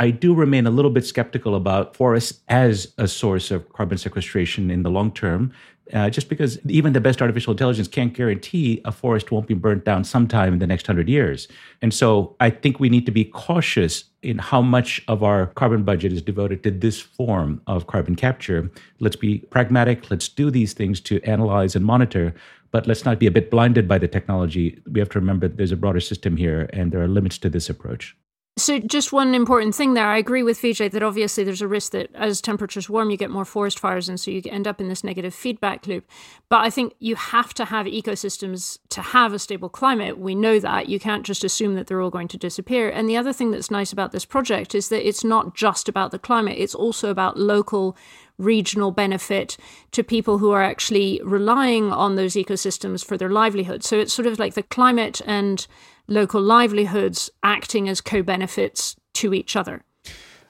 I 0.00 0.10
do 0.10 0.34
remain 0.34 0.66
a 0.66 0.70
little 0.70 0.90
bit 0.90 1.04
skeptical 1.04 1.54
about 1.54 1.94
forests 1.94 2.40
as 2.48 2.94
a 2.96 3.06
source 3.06 3.50
of 3.50 3.70
carbon 3.74 3.98
sequestration 3.98 4.70
in 4.70 4.82
the 4.82 4.90
long 4.90 5.12
term 5.12 5.52
uh, 5.92 6.08
just 6.08 6.28
because 6.28 6.58
even 6.66 6.92
the 6.92 7.00
best 7.00 7.20
artificial 7.20 7.52
intelligence 7.52 7.88
can't 7.88 8.14
guarantee 8.14 8.80
a 8.84 8.92
forest 8.92 9.30
won't 9.30 9.46
be 9.46 9.54
burnt 9.54 9.84
down 9.84 10.04
sometime 10.04 10.52
in 10.52 10.58
the 10.58 10.66
next 10.66 10.86
hundred 10.86 11.08
years. 11.08 11.48
And 11.82 11.92
so 11.92 12.36
I 12.40 12.50
think 12.50 12.80
we 12.80 12.88
need 12.88 13.06
to 13.06 13.12
be 13.12 13.24
cautious 13.24 14.04
in 14.22 14.38
how 14.38 14.62
much 14.62 15.02
of 15.08 15.22
our 15.22 15.46
carbon 15.46 15.82
budget 15.82 16.12
is 16.12 16.22
devoted 16.22 16.62
to 16.64 16.70
this 16.70 17.00
form 17.00 17.60
of 17.66 17.86
carbon 17.86 18.14
capture. 18.14 18.70
Let's 19.00 19.16
be 19.16 19.38
pragmatic. 19.50 20.10
Let's 20.10 20.28
do 20.28 20.50
these 20.50 20.72
things 20.72 21.00
to 21.02 21.20
analyze 21.22 21.74
and 21.74 21.84
monitor. 21.84 22.34
But 22.70 22.86
let's 22.86 23.04
not 23.04 23.18
be 23.18 23.26
a 23.26 23.32
bit 23.32 23.50
blinded 23.50 23.88
by 23.88 23.98
the 23.98 24.08
technology. 24.08 24.80
We 24.90 25.00
have 25.00 25.08
to 25.10 25.18
remember 25.18 25.48
there's 25.48 25.72
a 25.72 25.76
broader 25.76 26.00
system 26.00 26.36
here, 26.36 26.70
and 26.72 26.92
there 26.92 27.02
are 27.02 27.08
limits 27.08 27.36
to 27.38 27.50
this 27.50 27.68
approach. 27.68 28.16
So, 28.56 28.78
just 28.78 29.10
one 29.10 29.34
important 29.34 29.74
thing 29.74 29.94
there. 29.94 30.06
I 30.06 30.18
agree 30.18 30.42
with 30.42 30.60
Vijay 30.60 30.90
that 30.90 31.02
obviously 31.02 31.44
there's 31.44 31.62
a 31.62 31.68
risk 31.68 31.92
that 31.92 32.10
as 32.14 32.42
temperatures 32.42 32.90
warm, 32.90 33.10
you 33.10 33.16
get 33.16 33.30
more 33.30 33.46
forest 33.46 33.78
fires, 33.78 34.08
and 34.08 34.20
so 34.20 34.30
you 34.30 34.42
end 34.50 34.66
up 34.66 34.80
in 34.80 34.88
this 34.88 35.02
negative 35.02 35.34
feedback 35.34 35.86
loop. 35.86 36.04
But 36.50 36.58
I 36.58 36.68
think 36.68 36.92
you 36.98 37.16
have 37.16 37.54
to 37.54 37.64
have 37.64 37.86
ecosystems 37.86 38.78
to 38.90 39.00
have 39.00 39.32
a 39.32 39.38
stable 39.38 39.70
climate. 39.70 40.18
We 40.18 40.34
know 40.34 40.58
that. 40.60 40.88
You 40.90 41.00
can't 41.00 41.24
just 41.24 41.42
assume 41.42 41.74
that 41.76 41.86
they're 41.86 42.02
all 42.02 42.10
going 42.10 42.28
to 42.28 42.36
disappear. 42.36 42.90
And 42.90 43.08
the 43.08 43.16
other 43.16 43.32
thing 43.32 43.50
that's 43.50 43.70
nice 43.70 43.92
about 43.92 44.12
this 44.12 44.26
project 44.26 44.74
is 44.74 44.90
that 44.90 45.06
it's 45.08 45.24
not 45.24 45.54
just 45.54 45.88
about 45.88 46.10
the 46.10 46.18
climate, 46.18 46.58
it's 46.58 46.74
also 46.74 47.08
about 47.08 47.38
local 47.38 47.96
regional 48.36 48.90
benefit 48.90 49.56
to 49.92 50.02
people 50.02 50.38
who 50.38 50.50
are 50.50 50.62
actually 50.62 51.20
relying 51.24 51.92
on 51.92 52.16
those 52.16 52.34
ecosystems 52.34 53.04
for 53.04 53.16
their 53.16 53.30
livelihood. 53.30 53.84
So 53.84 53.98
it's 53.98 54.12
sort 54.12 54.26
of 54.26 54.38
like 54.38 54.54
the 54.54 54.62
climate 54.62 55.20
and 55.26 55.66
local 56.10 56.42
livelihoods 56.42 57.30
acting 57.42 57.88
as 57.88 58.00
co 58.00 58.22
benefits 58.22 58.96
to 59.14 59.32
each 59.32 59.56
other. 59.56 59.82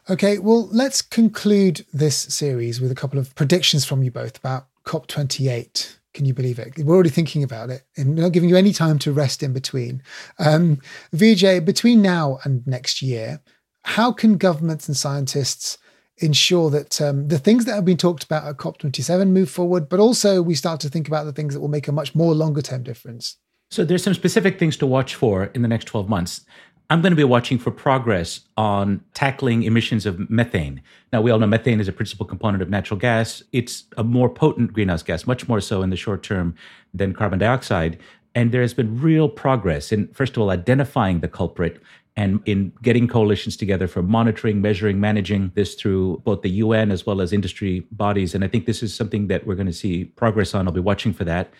Okay, 0.08 0.38
well, 0.38 0.66
let's 0.72 1.02
conclude 1.02 1.86
this 1.92 2.16
series 2.16 2.80
with 2.80 2.90
a 2.90 2.96
couple 2.96 3.18
of 3.18 3.32
predictions 3.36 3.84
from 3.84 4.02
you 4.02 4.10
both 4.10 4.36
about 4.38 4.66
COP28 4.84 5.96
Can 6.14 6.24
you 6.24 6.34
believe 6.34 6.58
it? 6.58 6.72
We're 6.78 6.94
already 6.94 7.10
thinking 7.10 7.44
about 7.44 7.70
it 7.70 7.82
and 7.96 8.16
not 8.16 8.32
giving 8.32 8.48
you 8.48 8.56
any 8.56 8.72
time 8.72 8.98
to 9.00 9.12
rest 9.12 9.42
in 9.42 9.52
between. 9.52 10.02
Um, 10.38 10.80
Vijay, 11.14 11.64
between 11.64 12.02
now 12.02 12.38
and 12.42 12.66
next 12.66 13.02
year, 13.02 13.40
how 13.84 14.10
can 14.10 14.36
governments 14.36 14.88
and 14.88 14.96
scientists 14.96 15.78
ensure 16.16 16.70
that 16.70 17.00
um, 17.00 17.28
the 17.28 17.38
things 17.38 17.64
that 17.66 17.74
have 17.74 17.84
been 17.84 17.96
talked 17.96 18.24
about 18.24 18.46
at 18.46 18.56
COP27 18.56 19.28
move 19.28 19.50
forward, 19.50 19.88
but 19.88 20.00
also 20.00 20.42
we 20.42 20.54
start 20.54 20.80
to 20.80 20.88
think 20.88 21.08
about 21.08 21.24
the 21.24 21.32
things 21.32 21.54
that 21.54 21.60
will 21.60 21.68
make 21.68 21.88
a 21.88 21.92
much 21.92 22.14
more 22.14 22.34
longer 22.34 22.62
term 22.62 22.82
difference? 22.82 23.36
So 23.70 23.84
there's 23.84 24.02
some 24.02 24.14
specific 24.14 24.58
things 24.58 24.76
to 24.78 24.86
watch 24.86 25.14
for 25.14 25.44
in 25.54 25.62
the 25.62 25.68
next 25.68 25.84
12 25.84 26.08
months. 26.08 26.44
I'm 26.90 27.00
going 27.02 27.12
to 27.12 27.16
be 27.16 27.22
watching 27.22 27.56
for 27.56 27.70
progress 27.70 28.40
on 28.56 29.00
tackling 29.14 29.62
emissions 29.62 30.06
of 30.06 30.28
methane. 30.28 30.82
Now, 31.12 31.20
we 31.20 31.30
all 31.30 31.38
know 31.38 31.46
methane 31.46 31.78
is 31.78 31.86
a 31.86 31.92
principal 31.92 32.26
component 32.26 32.64
of 32.64 32.68
natural 32.68 32.98
gas. 32.98 33.44
It's 33.52 33.84
a 33.96 34.02
more 34.02 34.28
potent 34.28 34.72
greenhouse 34.72 35.04
gas, 35.04 35.24
much 35.24 35.46
more 35.46 35.60
so 35.60 35.82
in 35.82 35.90
the 35.90 35.96
short 35.96 36.24
term 36.24 36.56
than 36.92 37.14
carbon 37.14 37.38
dioxide. 37.38 37.96
And 38.34 38.50
there 38.50 38.60
has 38.60 38.74
been 38.74 39.00
real 39.00 39.28
progress 39.28 39.92
in, 39.92 40.08
first 40.08 40.36
of 40.36 40.42
all, 40.42 40.50
identifying 40.50 41.20
the 41.20 41.28
culprit 41.28 41.80
and 42.16 42.40
in 42.46 42.72
getting 42.82 43.06
coalitions 43.06 43.56
together 43.56 43.86
for 43.86 44.02
monitoring, 44.02 44.60
measuring, 44.60 44.98
managing 44.98 45.52
this 45.54 45.76
through 45.76 46.20
both 46.24 46.42
the 46.42 46.50
UN 46.50 46.90
as 46.90 47.06
well 47.06 47.20
as 47.20 47.32
industry 47.32 47.86
bodies. 47.92 48.34
And 48.34 48.42
I 48.42 48.48
think 48.48 48.66
this 48.66 48.82
is 48.82 48.92
something 48.92 49.28
that 49.28 49.46
we're 49.46 49.54
going 49.54 49.68
to 49.68 49.72
see 49.72 50.06
progress 50.06 50.54
on. 50.54 50.66
I'll 50.66 50.74
be 50.74 50.80
watching 50.80 51.12
for 51.12 51.22
that 51.24 51.52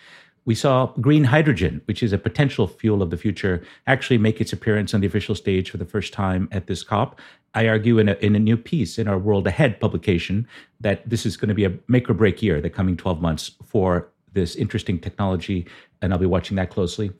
we 0.45 0.55
saw 0.55 0.87
green 0.99 1.25
hydrogen, 1.25 1.81
which 1.85 2.01
is 2.01 2.13
a 2.13 2.17
potential 2.17 2.67
fuel 2.67 3.01
of 3.01 3.09
the 3.09 3.17
future, 3.17 3.61
actually 3.87 4.17
make 4.17 4.41
its 4.41 4.51
appearance 4.51 4.93
on 4.93 5.01
the 5.01 5.07
official 5.07 5.35
stage 5.35 5.69
for 5.69 5.77
the 5.77 5.85
first 5.85 6.13
time 6.13 6.49
at 6.51 6.67
this 6.67 6.83
COP. 6.83 7.19
I 7.53 7.67
argue 7.67 7.99
in 7.99 8.09
a, 8.09 8.13
in 8.13 8.35
a 8.35 8.39
new 8.39 8.57
piece 8.57 8.97
in 8.97 9.07
our 9.07 9.19
World 9.19 9.45
Ahead 9.45 9.79
publication 9.79 10.47
that 10.79 11.07
this 11.07 11.25
is 11.25 11.37
going 11.37 11.49
to 11.49 11.55
be 11.55 11.65
a 11.65 11.73
make 11.87 12.09
or 12.09 12.13
break 12.13 12.41
year, 12.41 12.59
the 12.61 12.69
coming 12.69 12.97
12 12.97 13.21
months, 13.21 13.51
for 13.65 14.09
this 14.33 14.55
interesting 14.55 14.99
technology, 14.99 15.67
and 16.01 16.13
I'll 16.13 16.19
be 16.19 16.25
watching 16.25 16.55
that 16.57 16.69
closely. 16.69 17.11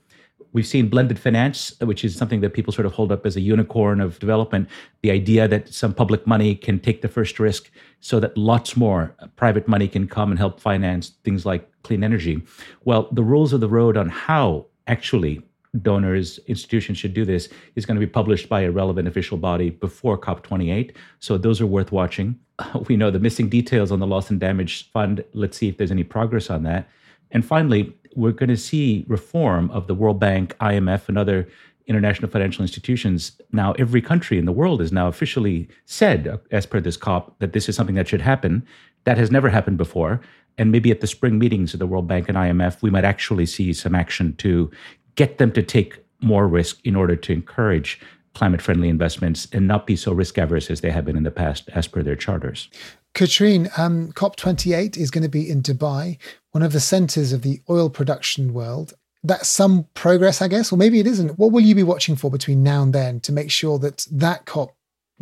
We've 0.54 0.68
seen 0.68 0.90
blended 0.90 1.18
finance, 1.18 1.74
which 1.82 2.04
is 2.04 2.16
something 2.16 2.42
that 2.42 2.54
people 2.54 2.74
sort 2.74 2.86
of 2.86 2.94
hold 2.94 3.12
up 3.12 3.26
as 3.26 3.36
a 3.36 3.42
unicorn 3.42 4.02
of 4.02 4.20
development. 4.20 4.68
The 5.02 5.12
idea 5.12 5.48
that 5.48 5.74
some 5.74 5.94
public 5.94 6.28
money 6.28 6.56
can 6.56 6.80
take 6.80 7.02
the 7.02 7.08
first 7.08 7.40
risk 7.40 7.72
so 8.02 8.20
that 8.20 8.38
lots 8.38 8.76
more 8.76 9.16
private 9.36 9.68
money 9.68 9.88
can 9.88 10.08
come 10.08 10.32
and 10.32 10.40
help 10.40 10.60
finance 10.60 11.14
things 11.24 11.46
like 11.46 11.70
clean 11.84 12.04
energy. 12.04 12.42
Well, 12.84 13.08
the 13.12 13.24
rules 13.24 13.54
of 13.54 13.62
the 13.62 13.70
road 13.70 13.96
on 13.98 14.10
how 14.10 14.66
actually 14.88 15.42
donors, 15.82 16.40
institutions 16.48 16.98
should 16.98 17.14
do 17.14 17.24
this 17.24 17.48
is 17.76 17.86
going 17.86 17.96
to 18.00 18.06
be 18.06 18.12
published 18.12 18.50
by 18.50 18.62
a 18.62 18.72
relevant 18.72 19.08
official 19.08 19.38
body 19.38 19.70
before 19.70 20.18
COP28. 20.18 20.94
So 21.20 21.38
those 21.38 21.62
are 21.62 21.68
worth 21.68 21.92
watching. 21.92 22.40
We 22.88 22.96
know 22.98 23.10
the 23.10 23.20
missing 23.20 23.50
details 23.50 23.92
on 23.92 24.00
the 24.00 24.06
loss 24.06 24.30
and 24.30 24.40
damage 24.40 24.92
fund. 24.92 25.24
Let's 25.34 25.58
see 25.58 25.70
if 25.70 25.78
there's 25.78 25.92
any 25.92 26.04
progress 26.04 26.50
on 26.50 26.64
that. 26.64 26.88
And 27.32 27.46
finally, 27.46 27.94
we're 28.16 28.32
going 28.32 28.50
to 28.50 28.58
see 28.58 29.06
reform 29.08 29.72
of 29.72 29.88
the 29.88 29.96
World 29.96 30.20
Bank, 30.20 30.56
IMF, 30.60 31.08
and 31.08 31.18
other 31.18 31.48
international 31.88 32.30
financial 32.30 32.62
institutions. 32.62 33.40
Now, 33.52 33.74
every 33.74 34.02
country 34.02 34.38
in 34.38 34.46
the 34.46 34.52
world 34.52 34.80
has 34.80 34.92
now 34.92 35.08
officially 35.08 35.68
said, 35.86 36.40
as 36.52 36.66
per 36.66 36.80
this 36.80 36.98
COP, 36.98 37.38
that 37.40 37.54
this 37.54 37.68
is 37.68 37.76
something 37.76 37.96
that 37.96 38.08
should 38.08 38.22
happen. 38.22 38.66
That 39.06 39.18
has 39.18 39.32
never 39.32 39.50
happened 39.50 39.78
before. 39.78 40.22
And 40.58 40.72
maybe 40.72 40.92
at 40.92 41.02
the 41.02 41.08
spring 41.08 41.40
meetings 41.40 41.74
of 41.74 41.80
the 41.80 41.88
World 41.88 42.08
Bank 42.08 42.30
and 42.30 42.38
IMF, 42.38 42.82
we 42.82 42.90
might 42.90 43.06
actually 43.06 43.46
see 43.46 43.74
some 43.74 43.96
action 43.96 44.36
to 44.38 44.70
get 45.16 45.38
them 45.38 45.52
to 45.54 45.64
take 45.64 46.04
more 46.22 46.48
risk 46.48 46.80
in 46.86 46.96
order 46.96 47.16
to 47.16 47.34
encourage 47.34 48.00
climate 48.34 48.62
friendly 48.62 48.88
investments 48.88 49.48
and 49.52 49.68
not 49.68 49.86
be 49.86 49.96
so 49.96 50.14
risk 50.14 50.38
averse 50.38 50.70
as 50.70 50.82
they 50.82 50.92
have 50.92 51.06
been 51.06 51.18
in 51.18 51.24
the 51.24 51.32
past, 51.32 51.70
as 51.74 51.88
per 51.88 52.04
their 52.04 52.16
charters. 52.16 52.70
Catherine, 53.14 53.70
um, 53.78 54.12
COP28 54.14 54.98
is 54.98 55.12
going 55.12 55.24
to 55.24 55.30
be 55.30 55.50
in 55.50 55.62
Dubai, 55.62 56.18
one 56.52 56.64
of 56.64 56.74
the 56.74 56.80
centers 56.80 57.34
of 57.34 57.42
the 57.42 57.62
oil 57.70 57.90
production 57.90 58.54
world. 58.54 58.94
That's 59.24 59.50
some 59.50 59.88
progress, 59.94 60.42
I 60.42 60.48
guess, 60.48 60.72
or 60.72 60.78
maybe 60.78 61.00
it 61.00 61.08
isn't. 61.08 61.38
What 61.38 61.52
will 61.52 61.62
you 61.62 61.76
be 61.76 61.84
watching 61.84 62.16
for 62.16 62.32
between 62.32 62.64
now 62.64 62.82
and 62.84 62.94
then 62.94 63.20
to 63.22 63.32
make 63.32 63.52
sure 63.52 63.78
that 63.80 64.08
that 64.12 64.46
COP 64.46 64.76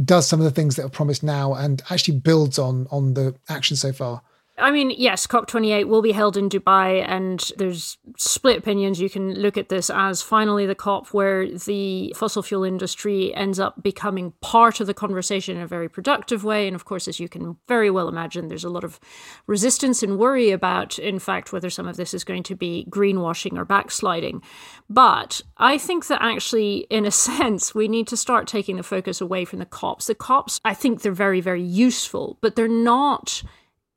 does 0.03 0.27
some 0.27 0.39
of 0.39 0.45
the 0.45 0.51
things 0.51 0.75
that 0.75 0.85
are 0.85 0.89
promised 0.89 1.23
now 1.23 1.53
and 1.53 1.81
actually 1.89 2.19
builds 2.19 2.57
on 2.57 2.87
on 2.91 3.15
the 3.15 3.35
action 3.49 3.75
so 3.75 3.91
far? 3.91 4.21
I 4.60 4.72
mean, 4.72 4.91
yes, 4.91 5.26
COP28 5.26 5.88
will 5.88 6.01
be 6.01 6.12
held 6.12 6.38
in 6.38 6.49
Dubai, 6.49 7.05
and 7.07 7.51
there's 7.57 7.97
split 8.18 8.57
opinions. 8.57 8.99
You 8.99 9.10
can 9.10 9.34
look 9.34 9.57
at 9.57 9.70
this 9.70 9.89
as 9.89 10.22
finally 10.22 10.66
the 10.66 10.76
COP 10.76 11.07
where 11.14 11.47
the 11.47 12.14
fossil 12.16 12.43
fuel 12.43 12.64
industry 12.64 13.34
ends 13.36 13.60
up 13.60 13.82
becoming 13.82 14.34
part 14.41 14.80
of 14.80 14.88
the 14.88 14.93
conversation 14.93 15.57
in 15.57 15.64
a 15.64 15.68
very 15.68 15.89
productive 15.89 16.43
way. 16.43 16.68
And 16.68 16.76
of 16.76 16.86
course, 16.86 17.07
as 17.07 17.20
you 17.20 17.30
can 17.30 17.57
very 17.68 17.89
well 17.89 18.07
imagine, 18.07 18.47
there's 18.47 18.64
a 18.64 18.70
lot 18.70 18.84
of 18.84 18.99
resistance 19.47 20.03
and 20.03 20.18
worry 20.18 20.51
about, 20.51 20.99
in 20.99 21.20
fact, 21.20 21.53
whether 21.53 21.70
some 21.70 21.88
of 21.88 21.97
this 21.97 22.14
is 22.14 22.24
going 22.24 22.43
to 22.43 22.55
be 22.55 22.86
greenwashing 22.89 23.57
or 23.57 23.66
backsliding. 23.66 24.41
But 24.89 25.41
I 25.57 25.78
think 25.78 26.07
that 26.07 26.22
actually, 26.22 26.88
in 26.89 27.05
a 27.05 27.12
sense, 27.30 27.74
we 27.74 27.88
need 27.88 28.07
to 28.07 28.18
start 28.18 28.47
taking 28.47 28.78
the 28.78 28.84
focus 28.84 29.22
away 29.22 29.45
from 29.45 29.60
the 29.60 29.66
COPs. 29.66 30.07
The 30.07 30.16
COPs, 30.16 30.60
I 30.66 30.74
think 30.74 31.01
they're 31.01 31.12
very, 31.12 31.41
very 31.41 31.64
useful, 31.64 32.38
but 32.41 32.55
they're 32.55 32.68
not 32.68 33.43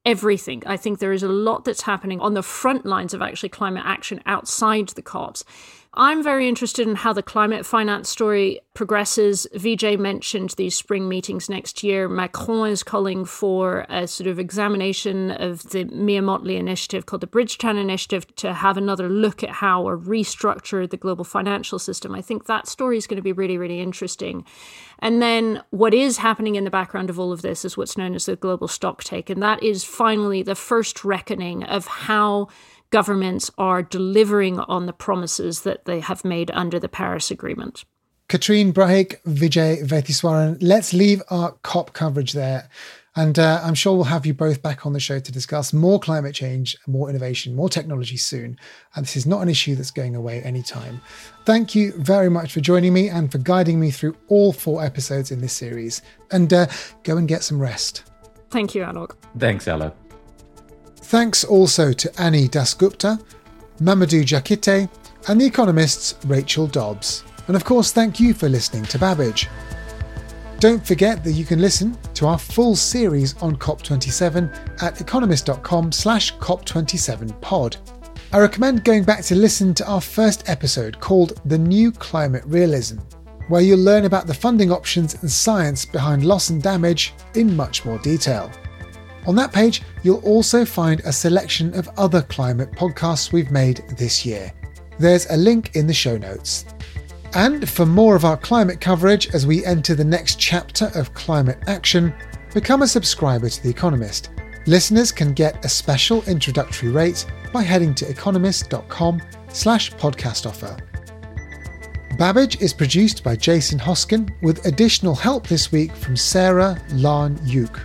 everything. 0.05 0.63
I 0.67 0.77
think 0.77 0.99
there 0.99 1.13
is 1.13 1.23
a 1.23 1.29
lot 1.29 1.65
that's 1.65 1.83
happening 1.83 2.21
on 2.21 2.35
the 2.35 2.43
front 2.43 2.85
lines 2.85 3.15
of 3.15 3.23
actually 3.23 3.51
climate 3.51 3.85
action 3.87 4.21
outside 4.27 4.89
the 4.89 5.03
COPs. 5.03 5.45
I'm 5.95 6.23
very 6.23 6.49
interested 6.49 6.89
in 6.89 6.95
how 6.95 7.13
the 7.13 7.23
climate 7.23 7.67
finance 7.67 8.09
story 8.09 8.61
progresses. 8.73 9.47
Vijay 9.55 9.99
mentioned 9.99 10.55
these 10.57 10.75
spring 10.75 11.07
meetings 11.07 11.51
next 11.51 11.83
year. 11.83 12.09
Macron 12.09 12.71
is 12.71 12.83
calling 12.83 13.27
for 13.27 13.85
a 13.91 14.09
sort 14.09 14.27
of 14.27 14.39
examination 14.39 15.31
of 15.33 15.69
the 15.69 15.85
Mia 15.85 16.23
Mottley 16.23 16.57
initiative 16.57 17.05
called 17.05 17.21
the 17.21 17.27
Bridgetown 17.27 17.77
Initiative 17.77 18.35
to 18.37 18.55
have 18.55 18.79
another 18.79 19.11
look 19.11 19.43
at 19.43 19.51
how 19.51 19.87
or 19.87 19.99
restructure 19.99 20.89
the 20.89 20.97
global 20.97 21.25
financial 21.25 21.79
system. 21.79 22.15
I 22.15 22.23
think 22.23 22.47
that 22.47 22.67
story 22.67 22.97
is 22.97 23.07
going 23.07 23.17
to 23.17 23.23
be 23.23 23.33
really, 23.33 23.59
really 23.59 23.81
interesting. 23.81 24.47
And 25.01 25.21
then 25.21 25.63
what 25.71 25.93
is 25.93 26.17
happening 26.17 26.55
in 26.55 26.65
the 26.65 26.71
background 26.71 27.11
of 27.11 27.21
all 27.21 27.33
of 27.33 27.43
this 27.43 27.67
is 27.67 27.77
what's 27.77 27.99
known 27.99 28.15
as 28.15 28.25
the 28.25 28.37
global 28.37 28.67
stock 28.67 29.05
take. 29.05 29.29
And 29.29 29.43
that 29.43 29.63
is 29.63 29.85
finally 29.85 30.43
the 30.43 30.55
first 30.55 31.05
reckoning 31.05 31.65
of 31.65 31.87
how 31.87 32.49
governments 32.93 33.51
are 33.59 33.83
delivering 33.83 34.61
on 34.61 34.87
the 34.87 34.93
promises 34.93 35.63
that 35.63 35.87
they 35.87 35.99
have 35.99 36.25
made 36.25 36.51
under 36.53 36.79
the 36.79 36.89
Paris 36.89 37.31
Agreement. 37.33 37.85
Catherine 38.29 38.73
Brahic, 38.73 39.23
Vijay 39.25 39.85
Vaitheeswaran, 39.85 40.59
let's 40.61 40.93
leave 40.93 41.23
our 41.29 41.53
COP 41.63 41.93
coverage 41.93 42.33
there. 42.33 42.69
And 43.15 43.39
uh, 43.39 43.61
I'm 43.63 43.75
sure 43.75 43.95
we'll 43.95 44.05
have 44.05 44.25
you 44.25 44.33
both 44.33 44.63
back 44.63 44.87
on 44.87 44.95
the 44.95 45.01
show 45.01 45.19
to 45.19 45.33
discuss 45.33 45.75
more 45.75 46.01
climate 46.01 46.35
change, 46.35 46.75
more 46.87 47.11
innovation, 47.11 47.55
more 47.55 47.69
technology 47.69 48.17
soon. 48.17 48.59
And 48.95 49.05
this 49.05 49.17
is 49.17 49.27
not 49.27 49.43
an 49.43 49.51
issue 49.51 49.75
that's 49.75 49.91
going 49.91 50.17
away 50.17 50.41
anytime. 50.43 51.03
Thank 51.45 51.75
you 51.75 51.93
very 51.99 52.31
much 52.31 52.55
for 52.55 52.61
joining 52.61 52.95
me 52.95 53.11
and 53.11 53.31
for 53.31 53.37
guiding 53.37 53.79
me 53.79 53.91
through 53.91 54.17
all 54.29 54.55
four 54.55 54.83
episodes 54.83 55.31
in 55.31 55.43
this 55.43 55.53
series. 55.53 56.01
And 56.31 56.51
uh, 56.55 56.69
go 57.03 57.19
and 57.19 57.29
get 57.29 57.43
some 57.43 57.61
rest. 57.61 58.05
Thank 58.49 58.75
you, 58.75 58.83
Alok. 58.83 59.17
Thanks, 59.39 59.67
Alok. 59.67 59.93
Thanks 61.03 61.45
also 61.45 61.93
to 61.93 62.23
Ani 62.23 62.49
Dasgupta, 62.49 63.23
Mamadou 63.81 64.23
Diakhite, 64.23 64.89
and 65.29 65.41
The 65.41 65.47
Economist's 65.47 66.15
Rachel 66.27 66.67
Dobbs. 66.67 67.25
And 67.49 67.57
of 67.57 67.65
course, 67.65 67.93
thank 67.93 68.19
you 68.19 68.35
for 68.35 68.49
listening 68.49 68.85
to 68.85 68.99
Babbage. 68.99 69.49
Don't 70.61 70.87
forget 70.87 71.25
that 71.25 71.33
you 71.33 71.45
can 71.45 71.61
listen 71.61 71.99
to 72.15 72.27
our 72.27 72.39
full 72.39 72.77
series 72.77 73.37
on 73.43 73.57
COP27 73.57 74.83
at 74.83 75.01
economist.com 75.01 75.91
slash 75.91 76.37
COP27pod. 76.37 77.77
I 78.33 78.39
recommend 78.39 78.85
going 78.85 79.03
back 79.03 79.23
to 79.25 79.35
listen 79.35 79.75
to 79.75 79.87
our 79.87 80.01
first 80.01 80.49
episode 80.49 81.01
called 81.01 81.41
The 81.47 81.59
New 81.59 81.91
Climate 81.91 82.45
Realism, 82.47 82.99
where 83.49 83.61
you'll 83.61 83.81
learn 83.81 84.05
about 84.05 84.27
the 84.27 84.35
funding 84.35 84.71
options 84.71 85.21
and 85.21 85.31
science 85.31 85.85
behind 85.85 86.25
loss 86.25 86.51
and 86.51 86.63
damage 86.63 87.13
in 87.35 87.55
much 87.57 87.85
more 87.85 87.99
detail. 87.99 88.51
On 89.27 89.37
that 89.37 89.53
page, 89.53 89.83
you'll 90.03 90.25
also 90.25 90.65
find 90.65 91.01
a 91.01 91.13
selection 91.13 91.75
of 91.79 91.89
other 91.97 92.23
climate 92.23 92.73
podcasts 92.73 93.33
we've 93.33 93.51
made 93.51 93.85
this 93.97 94.27
year. 94.27 94.53
There's 94.99 95.31
a 95.31 95.37
link 95.37 95.77
in 95.77 95.87
the 95.87 95.95
show 95.95 96.17
notes. 96.17 96.65
And 97.35 97.69
for 97.69 97.87
more 97.87 98.15
of 98.15 98.25
our 98.25 98.37
climate 98.37 98.81
coverage 98.81 99.35
as 99.35 99.47
we 99.47 99.65
enter 99.65 99.95
the 99.95 100.05
next 100.05 100.39
chapter 100.39 100.91
of 100.95 101.15
climate 101.15 101.59
action, 101.67 102.13
become 102.53 102.83
a 102.83 102.89
subscriber 102.89 103.49
to 103.49 103.63
The 103.63 103.71
Economist. 103.71 104.31
Listeners 104.67 105.11
can 105.11 105.33
get 105.33 105.65
a 105.65 105.69
special 105.69 106.23
introductory 106.25 106.91
rate 106.91 107.25
by 107.53 107.63
heading 107.63 107.95
to 107.95 108.09
economist.com 108.09 109.23
slash 109.49 109.93
podcast 109.93 110.47
offer. 110.47 110.77
Babbage 112.19 112.61
is 112.61 112.75
produced 112.75 113.25
by 113.25 113.35
Jason 113.35 113.79
Hoskin 113.79 114.31
with 114.43 114.67
additional 114.67 115.15
help 115.15 115.47
this 115.47 115.73
week 115.73 115.93
from 115.97 116.17
Sarah 116.17 116.81
Larn 116.93 117.37
Yuke. 117.39 117.81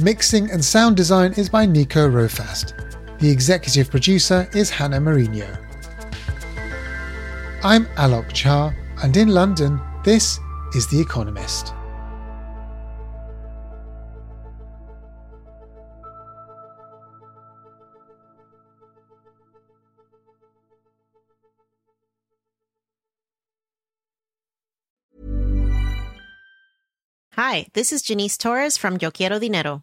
Mixing 0.00 0.48
and 0.52 0.64
sound 0.64 0.96
design 0.96 1.32
is 1.32 1.48
by 1.48 1.66
Nico 1.66 2.08
Rofast. 2.08 3.18
The 3.18 3.28
executive 3.28 3.90
producer 3.90 4.48
is 4.54 4.70
Hannah 4.70 5.00
Mourinho. 5.00 5.58
I'm 7.64 7.86
Alok 7.96 8.28
Jha, 8.30 8.72
and 9.02 9.16
in 9.16 9.26
London, 9.26 9.80
this 10.04 10.38
is 10.76 10.86
The 10.86 11.00
Economist. 11.00 11.74
Hi, 27.32 27.66
this 27.72 27.92
is 27.92 28.02
Janice 28.02 28.38
Torres 28.38 28.76
from 28.76 28.98
Yo 29.00 29.10
Quiero 29.10 29.40
Dinero. 29.40 29.82